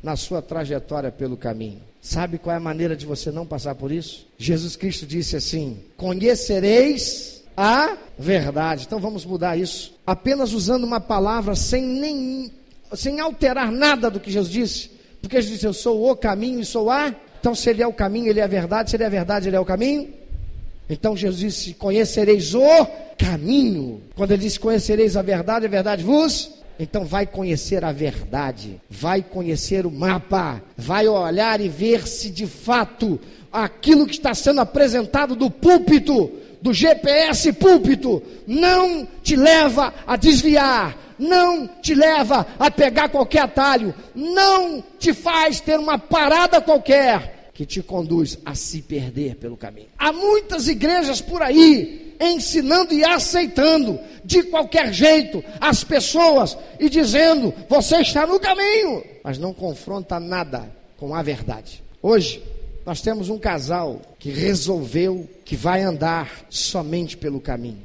na 0.02 0.16
sua 0.16 0.42
trajetória 0.42 1.10
pelo 1.10 1.34
caminho. 1.34 1.80
Sabe 2.02 2.36
qual 2.36 2.52
é 2.52 2.58
a 2.58 2.60
maneira 2.60 2.94
de 2.94 3.06
você 3.06 3.30
não 3.30 3.46
passar 3.46 3.74
por 3.74 3.90
isso? 3.90 4.26
Jesus 4.36 4.76
Cristo 4.76 5.06
disse 5.06 5.34
assim: 5.34 5.78
Conhecereis 5.96 7.42
a 7.56 7.96
verdade. 8.18 8.84
Então 8.84 9.00
vamos 9.00 9.24
mudar 9.24 9.56
isso. 9.56 9.94
Apenas 10.06 10.52
usando 10.52 10.84
uma 10.84 11.00
palavra 11.00 11.54
sem 11.54 11.82
nem 11.82 12.52
sem 12.92 13.18
alterar 13.18 13.72
nada 13.72 14.10
do 14.10 14.20
que 14.20 14.30
Jesus 14.30 14.52
disse. 14.52 14.90
Porque 15.22 15.36
Jesus 15.36 15.54
disse: 15.54 15.66
Eu 15.66 15.72
sou 15.72 16.10
o 16.10 16.14
caminho 16.14 16.60
e 16.60 16.66
sou 16.66 16.90
a 16.90 17.14
então, 17.46 17.54
se 17.54 17.70
ele 17.70 17.80
é 17.80 17.86
o 17.86 17.92
caminho, 17.92 18.26
ele 18.26 18.40
é 18.40 18.42
a 18.42 18.48
verdade. 18.48 18.90
Se 18.90 18.96
ele 18.96 19.04
é 19.04 19.06
a 19.06 19.10
verdade, 19.10 19.48
ele 19.48 19.54
é 19.54 19.60
o 19.60 19.64
caminho. 19.64 20.12
Então, 20.90 21.16
Jesus 21.16 21.38
disse: 21.38 21.74
Conhecereis 21.74 22.56
o 22.56 22.86
caminho. 23.16 24.02
Quando 24.16 24.32
ele 24.32 24.42
disse: 24.42 24.58
Conhecereis 24.58 25.16
a 25.16 25.22
verdade, 25.22 25.64
a 25.64 25.68
verdade 25.68 26.02
vos. 26.02 26.50
Então, 26.76 27.04
vai 27.04 27.24
conhecer 27.24 27.84
a 27.84 27.92
verdade. 27.92 28.80
Vai 28.90 29.22
conhecer 29.22 29.86
o 29.86 29.92
mapa. 29.92 30.60
Vai 30.76 31.06
olhar 31.06 31.60
e 31.60 31.68
ver 31.68 32.08
se 32.08 32.30
de 32.30 32.48
fato 32.48 33.20
aquilo 33.52 34.06
que 34.06 34.14
está 34.14 34.34
sendo 34.34 34.60
apresentado 34.60 35.36
do 35.36 35.48
púlpito, 35.48 36.32
do 36.60 36.74
GPS 36.74 37.52
púlpito, 37.52 38.20
não 38.44 39.06
te 39.22 39.36
leva 39.36 39.94
a 40.04 40.16
desviar, 40.16 40.98
não 41.16 41.68
te 41.80 41.94
leva 41.94 42.44
a 42.58 42.70
pegar 42.70 43.08
qualquer 43.08 43.42
atalho, 43.42 43.94
não 44.14 44.82
te 44.98 45.14
faz 45.14 45.60
ter 45.60 45.78
uma 45.78 45.98
parada 45.98 46.60
qualquer, 46.60 47.35
que 47.56 47.64
te 47.64 47.82
conduz 47.82 48.38
a 48.44 48.54
se 48.54 48.82
perder 48.82 49.36
pelo 49.36 49.56
caminho. 49.56 49.88
Há 49.98 50.12
muitas 50.12 50.68
igrejas 50.68 51.22
por 51.22 51.40
aí 51.40 52.14
ensinando 52.20 52.92
e 52.92 53.02
aceitando 53.02 53.98
de 54.22 54.42
qualquer 54.42 54.92
jeito 54.92 55.42
as 55.58 55.82
pessoas 55.82 56.54
e 56.78 56.90
dizendo: 56.90 57.54
você 57.66 57.96
está 58.02 58.26
no 58.26 58.38
caminho, 58.38 59.02
mas 59.24 59.38
não 59.38 59.54
confronta 59.54 60.20
nada 60.20 60.70
com 60.98 61.14
a 61.14 61.22
verdade. 61.22 61.82
Hoje 62.02 62.44
nós 62.84 63.00
temos 63.00 63.30
um 63.30 63.38
casal 63.38 64.02
que 64.18 64.30
resolveu 64.30 65.26
que 65.42 65.56
vai 65.56 65.82
andar 65.82 66.44
somente 66.50 67.16
pelo 67.16 67.40
caminho. 67.40 67.82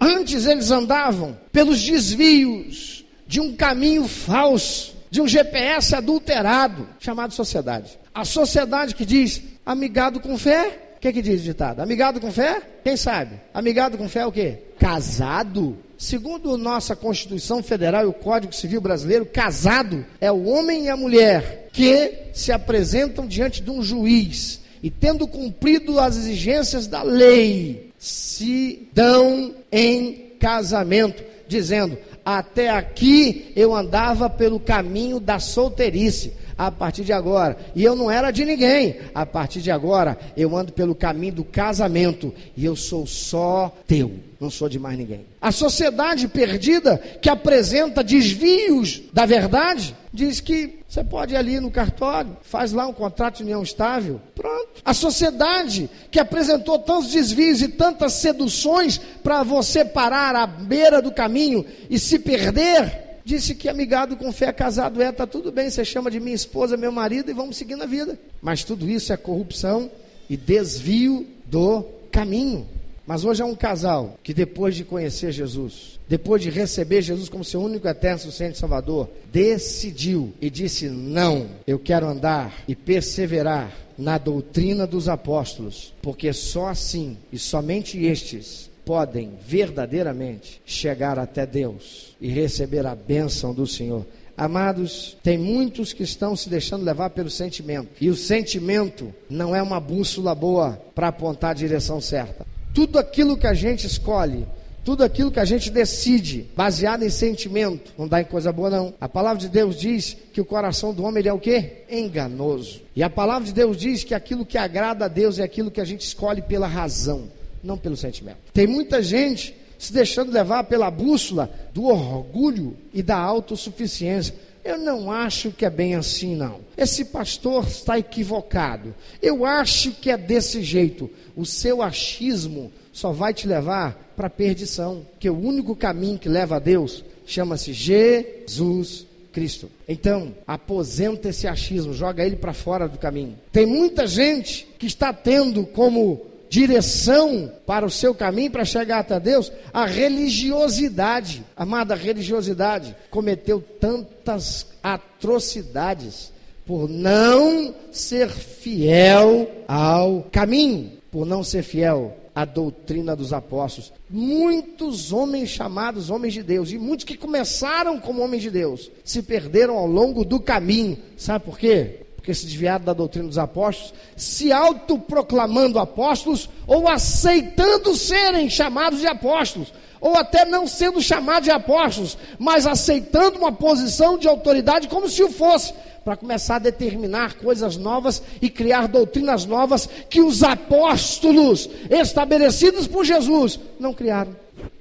Antes 0.00 0.46
eles 0.46 0.70
andavam 0.70 1.36
pelos 1.50 1.82
desvios 1.82 3.04
de 3.26 3.40
um 3.40 3.56
caminho 3.56 4.06
falso, 4.06 4.94
de 5.10 5.20
um 5.20 5.26
GPS 5.26 5.96
adulterado, 5.96 6.86
chamado 7.00 7.34
sociedade. 7.34 7.98
A 8.14 8.24
sociedade 8.24 8.94
que 8.94 9.04
diz 9.04 9.42
amigado 9.64 10.20
com 10.20 10.36
fé. 10.36 10.86
O 10.96 11.00
que, 11.00 11.12
que 11.12 11.22
diz 11.22 11.40
o 11.40 11.44
ditado? 11.44 11.80
Amigado 11.80 12.20
com 12.20 12.30
fé? 12.30 12.60
Quem 12.84 12.96
sabe? 12.96 13.40
Amigado 13.54 13.96
com 13.96 14.08
fé 14.08 14.20
é 14.20 14.26
o 14.26 14.32
quê? 14.32 14.58
Casado? 14.78 15.78
Segundo 15.96 16.56
nossa 16.56 16.96
Constituição 16.96 17.62
Federal 17.62 18.04
e 18.04 18.06
o 18.06 18.12
Código 18.12 18.54
Civil 18.54 18.80
Brasileiro, 18.80 19.26
casado 19.26 20.04
é 20.20 20.32
o 20.32 20.44
homem 20.44 20.86
e 20.86 20.88
a 20.88 20.96
mulher 20.96 21.68
que 21.72 22.30
se 22.32 22.50
apresentam 22.52 23.26
diante 23.26 23.62
de 23.62 23.70
um 23.70 23.82
juiz 23.82 24.60
e, 24.82 24.90
tendo 24.90 25.26
cumprido 25.26 26.00
as 26.00 26.16
exigências 26.16 26.86
da 26.86 27.02
lei, 27.02 27.92
se 27.98 28.88
dão 28.92 29.54
em 29.70 30.32
casamento, 30.40 31.22
dizendo: 31.46 31.98
Até 32.24 32.70
aqui 32.70 33.52
eu 33.54 33.74
andava 33.74 34.28
pelo 34.30 34.58
caminho 34.58 35.20
da 35.20 35.38
solteirice 35.38 36.32
a 36.60 36.70
partir 36.70 37.04
de 37.04 37.12
agora. 37.12 37.56
E 37.74 37.82
eu 37.82 37.96
não 37.96 38.10
era 38.10 38.30
de 38.30 38.44
ninguém. 38.44 38.98
A 39.14 39.24
partir 39.24 39.62
de 39.62 39.70
agora, 39.70 40.18
eu 40.36 40.54
ando 40.54 40.72
pelo 40.72 40.94
caminho 40.94 41.36
do 41.36 41.44
casamento 41.44 42.34
e 42.54 42.66
eu 42.66 42.76
sou 42.76 43.06
só 43.06 43.74
teu. 43.86 44.12
Não 44.38 44.50
sou 44.50 44.68
de 44.68 44.78
mais 44.78 44.98
ninguém. 44.98 45.24
A 45.40 45.50
sociedade 45.50 46.28
perdida 46.28 46.98
que 46.98 47.30
apresenta 47.30 48.04
desvios 48.04 49.00
da 49.10 49.24
verdade 49.24 49.96
diz 50.12 50.40
que 50.40 50.80
você 50.86 51.02
pode 51.02 51.32
ir 51.32 51.36
ali 51.38 51.60
no 51.60 51.70
cartório, 51.70 52.36
faz 52.42 52.72
lá 52.72 52.86
um 52.86 52.92
contrato 52.92 53.38
de 53.38 53.44
união 53.44 53.62
estável. 53.62 54.20
Pronto. 54.34 54.82
A 54.84 54.92
sociedade 54.92 55.88
que 56.10 56.20
apresentou 56.20 56.78
tantos 56.78 57.10
desvios 57.10 57.62
e 57.62 57.68
tantas 57.68 58.14
seduções 58.14 58.98
para 59.22 59.42
você 59.42 59.82
parar 59.82 60.36
à 60.36 60.46
beira 60.46 61.00
do 61.00 61.10
caminho 61.10 61.64
e 61.88 61.98
se 61.98 62.18
perder, 62.18 63.09
disse 63.30 63.54
que 63.54 63.68
amigado 63.68 64.16
com 64.16 64.32
fé 64.32 64.52
casado 64.52 65.00
é, 65.00 65.12
tá 65.12 65.24
tudo 65.24 65.52
bem, 65.52 65.70
você 65.70 65.84
chama 65.84 66.10
de 66.10 66.18
minha 66.18 66.34
esposa, 66.34 66.76
meu 66.76 66.90
marido 66.90 67.30
e 67.30 67.34
vamos 67.34 67.56
seguindo 67.56 67.82
a 67.82 67.86
vida. 67.86 68.18
Mas 68.42 68.64
tudo 68.64 68.90
isso 68.90 69.12
é 69.12 69.16
corrupção 69.16 69.88
e 70.28 70.36
desvio 70.36 71.24
do 71.46 71.84
caminho. 72.10 72.66
Mas 73.06 73.24
hoje 73.24 73.40
é 73.40 73.44
um 73.44 73.54
casal 73.54 74.18
que 74.22 74.34
depois 74.34 74.74
de 74.74 74.84
conhecer 74.84 75.30
Jesus, 75.30 75.98
depois 76.08 76.42
de 76.42 76.50
receber 76.50 77.02
Jesus 77.02 77.28
como 77.28 77.44
seu 77.44 77.60
único 77.60 77.86
eterno 77.86 78.18
suficiente 78.18 78.58
Salvador, 78.58 79.08
decidiu 79.32 80.32
e 80.40 80.50
disse: 80.50 80.88
"Não, 80.88 81.46
eu 81.66 81.78
quero 81.78 82.08
andar 82.08 82.62
e 82.66 82.74
perseverar 82.74 83.72
na 83.96 84.18
doutrina 84.18 84.86
dos 84.86 85.08
apóstolos, 85.08 85.94
porque 86.02 86.32
só 86.32 86.66
assim 86.66 87.16
e 87.32 87.38
somente 87.38 88.02
estes 88.04 88.69
podem 88.90 89.38
verdadeiramente 89.46 90.60
chegar 90.66 91.16
até 91.16 91.46
Deus 91.46 92.16
e 92.20 92.26
receber 92.28 92.84
a 92.84 92.92
bênção 92.96 93.54
do 93.54 93.64
Senhor. 93.64 94.04
Amados, 94.36 95.16
tem 95.22 95.38
muitos 95.38 95.92
que 95.92 96.02
estão 96.02 96.34
se 96.34 96.48
deixando 96.48 96.84
levar 96.84 97.10
pelo 97.10 97.30
sentimento. 97.30 97.90
E 98.00 98.10
o 98.10 98.16
sentimento 98.16 99.14
não 99.28 99.54
é 99.54 99.62
uma 99.62 99.78
bússola 99.78 100.34
boa 100.34 100.72
para 100.92 101.06
apontar 101.06 101.52
a 101.52 101.54
direção 101.54 102.00
certa. 102.00 102.44
Tudo 102.74 102.98
aquilo 102.98 103.36
que 103.36 103.46
a 103.46 103.54
gente 103.54 103.86
escolhe, 103.86 104.44
tudo 104.84 105.04
aquilo 105.04 105.30
que 105.30 105.38
a 105.38 105.44
gente 105.44 105.70
decide, 105.70 106.48
baseado 106.56 107.04
em 107.04 107.10
sentimento, 107.10 107.92
não 107.96 108.08
dá 108.08 108.20
em 108.20 108.24
coisa 108.24 108.50
boa 108.50 108.70
não. 108.70 108.92
A 109.00 109.08
palavra 109.08 109.38
de 109.38 109.48
Deus 109.48 109.78
diz 109.78 110.16
que 110.32 110.40
o 110.40 110.44
coração 110.44 110.92
do 110.92 111.04
homem 111.04 111.24
é 111.24 111.32
o 111.32 111.38
quê? 111.38 111.84
Enganoso. 111.88 112.82
E 112.96 113.04
a 113.04 113.08
palavra 113.08 113.46
de 113.46 113.54
Deus 113.54 113.76
diz 113.76 114.02
que 114.02 114.14
aquilo 114.14 114.44
que 114.44 114.58
agrada 114.58 115.04
a 115.04 115.08
Deus 115.08 115.38
é 115.38 115.44
aquilo 115.44 115.70
que 115.70 115.80
a 115.80 115.84
gente 115.84 116.04
escolhe 116.04 116.42
pela 116.42 116.66
razão 116.66 117.38
não 117.62 117.78
pelo 117.78 117.96
sentimento. 117.96 118.38
Tem 118.52 118.66
muita 118.66 119.02
gente 119.02 119.54
se 119.78 119.92
deixando 119.92 120.30
levar 120.30 120.64
pela 120.64 120.90
bússola 120.90 121.50
do 121.72 121.84
orgulho 121.84 122.76
e 122.92 123.02
da 123.02 123.16
autossuficiência. 123.16 124.34
Eu 124.62 124.76
não 124.76 125.10
acho 125.10 125.50
que 125.50 125.64
é 125.64 125.70
bem 125.70 125.94
assim, 125.94 126.36
não. 126.36 126.60
Esse 126.76 127.06
pastor 127.06 127.66
está 127.66 127.98
equivocado. 127.98 128.94
Eu 129.22 129.46
acho 129.46 129.92
que 129.92 130.10
é 130.10 130.18
desse 130.18 130.62
jeito. 130.62 131.08
O 131.34 131.46
seu 131.46 131.82
achismo 131.82 132.70
só 132.92 133.10
vai 133.10 133.32
te 133.32 133.48
levar 133.48 134.12
para 134.14 134.26
a 134.26 134.30
perdição. 134.30 135.06
Que 135.18 135.30
o 135.30 135.38
único 135.38 135.74
caminho 135.74 136.18
que 136.18 136.28
leva 136.28 136.56
a 136.56 136.60
Deus 136.60 137.02
chama-se 137.24 137.72
Jesus 137.72 139.06
Cristo. 139.32 139.70
Então, 139.88 140.34
aposenta 140.46 141.30
esse 141.30 141.46
achismo, 141.46 141.94
joga 141.94 142.24
ele 142.24 142.36
para 142.36 142.52
fora 142.52 142.86
do 142.86 142.98
caminho. 142.98 143.38
Tem 143.50 143.64
muita 143.64 144.06
gente 144.06 144.68
que 144.78 144.86
está 144.86 145.12
tendo 145.12 145.64
como 145.64 146.29
direção 146.50 147.50
para 147.64 147.86
o 147.86 147.90
seu 147.90 148.12
caminho 148.12 148.50
para 148.50 148.64
chegar 148.64 148.98
até 148.98 149.20
Deus, 149.20 149.52
a 149.72 149.86
religiosidade, 149.86 151.44
amada 151.56 151.94
religiosidade, 151.94 152.94
cometeu 153.08 153.62
tantas 153.80 154.66
atrocidades 154.82 156.32
por 156.66 156.88
não 156.88 157.72
ser 157.92 158.28
fiel 158.28 159.48
ao 159.66 160.24
caminho, 160.32 160.92
por 161.10 161.24
não 161.24 161.44
ser 161.44 161.62
fiel 161.62 162.16
à 162.34 162.44
doutrina 162.44 163.14
dos 163.14 163.32
apóstolos. 163.32 163.92
Muitos 164.08 165.12
homens 165.12 165.50
chamados 165.50 166.10
homens 166.10 166.34
de 166.34 166.42
Deus, 166.42 166.72
e 166.72 166.78
muitos 166.78 167.04
que 167.04 167.16
começaram 167.16 168.00
como 168.00 168.22
homens 168.22 168.42
de 168.42 168.50
Deus, 168.50 168.90
se 169.04 169.22
perderam 169.22 169.76
ao 169.76 169.86
longo 169.86 170.24
do 170.24 170.40
caminho. 170.40 170.98
Sabe 171.16 171.44
por 171.44 171.58
quê? 171.58 172.00
Porque 172.20 172.34
se 172.34 172.44
desviaram 172.44 172.84
da 172.84 172.92
doutrina 172.92 173.26
dos 173.26 173.38
apóstolos, 173.38 173.94
se 174.14 174.52
autoproclamando 174.52 175.78
apóstolos 175.78 176.50
ou 176.66 176.86
aceitando 176.86 177.96
serem 177.96 178.50
chamados 178.50 179.00
de 179.00 179.06
apóstolos, 179.06 179.72
ou 180.02 180.14
até 180.18 180.44
não 180.44 180.66
sendo 180.66 181.00
chamados 181.00 181.44
de 181.44 181.50
apóstolos, 181.50 182.18
mas 182.38 182.66
aceitando 182.66 183.38
uma 183.38 183.50
posição 183.50 184.18
de 184.18 184.28
autoridade 184.28 184.86
como 184.86 185.08
se 185.08 185.22
o 185.22 185.30
fosse, 185.30 185.72
para 186.04 186.14
começar 186.14 186.56
a 186.56 186.58
determinar 186.58 187.38
coisas 187.38 187.78
novas 187.78 188.22
e 188.40 188.50
criar 188.50 188.86
doutrinas 188.86 189.46
novas 189.46 189.88
que 190.10 190.20
os 190.20 190.42
apóstolos 190.42 191.70
estabelecidos 191.88 192.86
por 192.86 193.02
Jesus 193.02 193.58
não 193.78 193.94
criaram. 193.94 194.36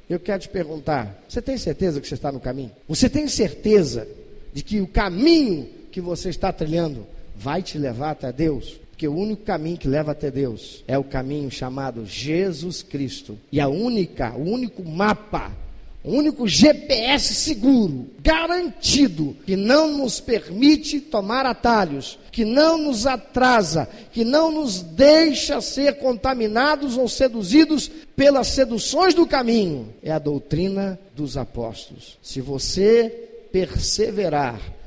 Eu 0.10 0.20
quero 0.20 0.42
te 0.42 0.50
perguntar: 0.50 1.24
você 1.28 1.42
tem 1.42 1.58
certeza 1.58 2.02
que 2.02 2.08
você 2.08 2.16
está 2.16 2.34
no 2.34 2.40
caminho? 2.42 2.72
Você 2.88 3.10
tem 3.10 3.30
certeza 3.30 4.06
de 4.54 4.62
que 4.62 4.82
o 4.82 4.88
caminho 4.88 5.70
que 5.90 6.02
você 6.02 6.30
está 6.30 6.52
trilhando 6.52 7.08
vai 7.40 7.64
te 7.64 7.78
levar 7.78 8.12
até 8.12 8.34
Deus. 8.34 8.80
Porque 8.90 9.08
o 9.08 9.16
único 9.16 9.44
caminho 9.44 9.78
que 9.78 9.88
leva 9.88 10.12
até 10.12 10.30
Deus 10.30 10.84
é 10.86 10.98
o 10.98 11.06
caminho 11.06 11.50
chamado 11.50 12.06
Jesus 12.06 12.84
Cristo. 12.84 13.40
E 13.50 13.62
a 13.62 13.70
única, 13.70 14.34
o 14.36 14.44
único 14.44 14.84
mapa, 14.84 15.50
o 16.04 16.12
único 16.12 16.46
GPS 16.46 17.34
seguro, 17.34 18.08
garantido, 18.22 19.38
que 19.46 19.56
não 19.56 19.98
nos 19.98 20.20
permite 20.20 21.00
tomar 21.00 21.46
atalhos, 21.46 22.20
que 22.30 22.44
não 22.44 22.78
nos 22.78 23.08
atrasa, 23.08 23.88
que 24.12 24.26
não 24.26 24.52
nos 24.52 24.82
deixa 24.82 25.62
ser 25.62 25.98
contaminados 26.00 26.98
ou 26.98 27.08
seduzidos 27.08 27.90
pelas 28.18 28.48
seduções 28.48 29.14
do 29.14 29.26
caminho, 29.26 29.94
é 30.04 30.12
a 30.12 30.20
doutrina 30.20 31.00
dos 31.16 31.38
apóstolos. 31.38 32.18
Se 32.22 32.42
você 32.42 33.48
perseverar 33.50 34.79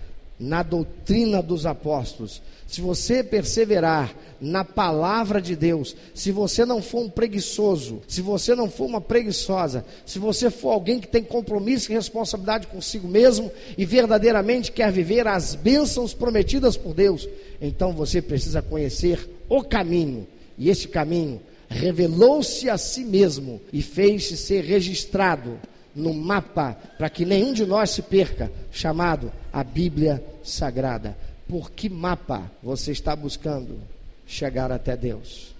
na 0.42 0.64
doutrina 0.64 1.40
dos 1.40 1.66
apóstolos, 1.66 2.42
se 2.66 2.80
você 2.80 3.22
perseverar 3.22 4.12
na 4.40 4.64
palavra 4.64 5.40
de 5.40 5.54
Deus, 5.54 5.94
se 6.12 6.32
você 6.32 6.64
não 6.64 6.82
for 6.82 7.04
um 7.04 7.08
preguiçoso, 7.08 8.02
se 8.08 8.20
você 8.20 8.52
não 8.52 8.68
for 8.68 8.86
uma 8.86 9.00
preguiçosa, 9.00 9.84
se 10.04 10.18
você 10.18 10.50
for 10.50 10.70
alguém 10.70 10.98
que 10.98 11.06
tem 11.06 11.22
compromisso 11.22 11.92
e 11.92 11.94
responsabilidade 11.94 12.66
consigo 12.66 13.06
mesmo 13.06 13.52
e 13.78 13.84
verdadeiramente 13.84 14.72
quer 14.72 14.90
viver 14.90 15.28
as 15.28 15.54
bênçãos 15.54 16.12
prometidas 16.12 16.76
por 16.76 16.92
Deus, 16.92 17.28
então 17.60 17.92
você 17.92 18.20
precisa 18.20 18.60
conhecer 18.60 19.30
o 19.48 19.62
caminho, 19.62 20.26
e 20.58 20.68
este 20.68 20.88
caminho 20.88 21.40
revelou-se 21.68 22.68
a 22.68 22.76
si 22.76 23.04
mesmo 23.04 23.60
e 23.72 23.80
fez-se 23.80 24.36
ser 24.36 24.64
registrado 24.64 25.58
no 25.94 26.14
mapa 26.14 26.76
para 26.98 27.10
que 27.10 27.24
nenhum 27.24 27.52
de 27.52 27.66
nós 27.66 27.90
se 27.90 28.02
perca, 28.02 28.50
chamado 28.70 29.32
a 29.52 29.62
Bíblia 29.62 30.22
Sagrada. 30.42 31.16
Por 31.48 31.70
que 31.70 31.88
mapa 31.88 32.50
você 32.62 32.92
está 32.92 33.14
buscando 33.14 33.78
chegar 34.26 34.72
até 34.72 34.96
Deus? 34.96 35.54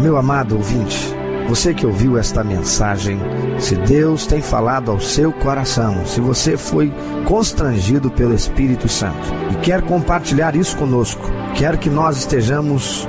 Meu 0.00 0.16
amado 0.16 0.56
ouvinte, 0.56 0.96
você 1.48 1.72
que 1.72 1.86
ouviu 1.86 2.18
esta 2.18 2.42
mensagem, 2.44 3.18
se 3.58 3.74
Deus 3.76 4.26
tem 4.26 4.42
falado 4.42 4.90
ao 4.90 5.00
seu 5.00 5.32
coração, 5.32 6.04
se 6.06 6.20
você 6.20 6.56
foi 6.56 6.92
constrangido 7.26 8.10
pelo 8.10 8.34
Espírito 8.34 8.88
Santo 8.88 9.26
e 9.52 9.56
quer 9.64 9.82
compartilhar 9.82 10.54
isso 10.54 10.76
conosco, 10.76 11.22
quer 11.56 11.78
que 11.78 11.88
nós 11.88 12.18
estejamos 12.18 13.08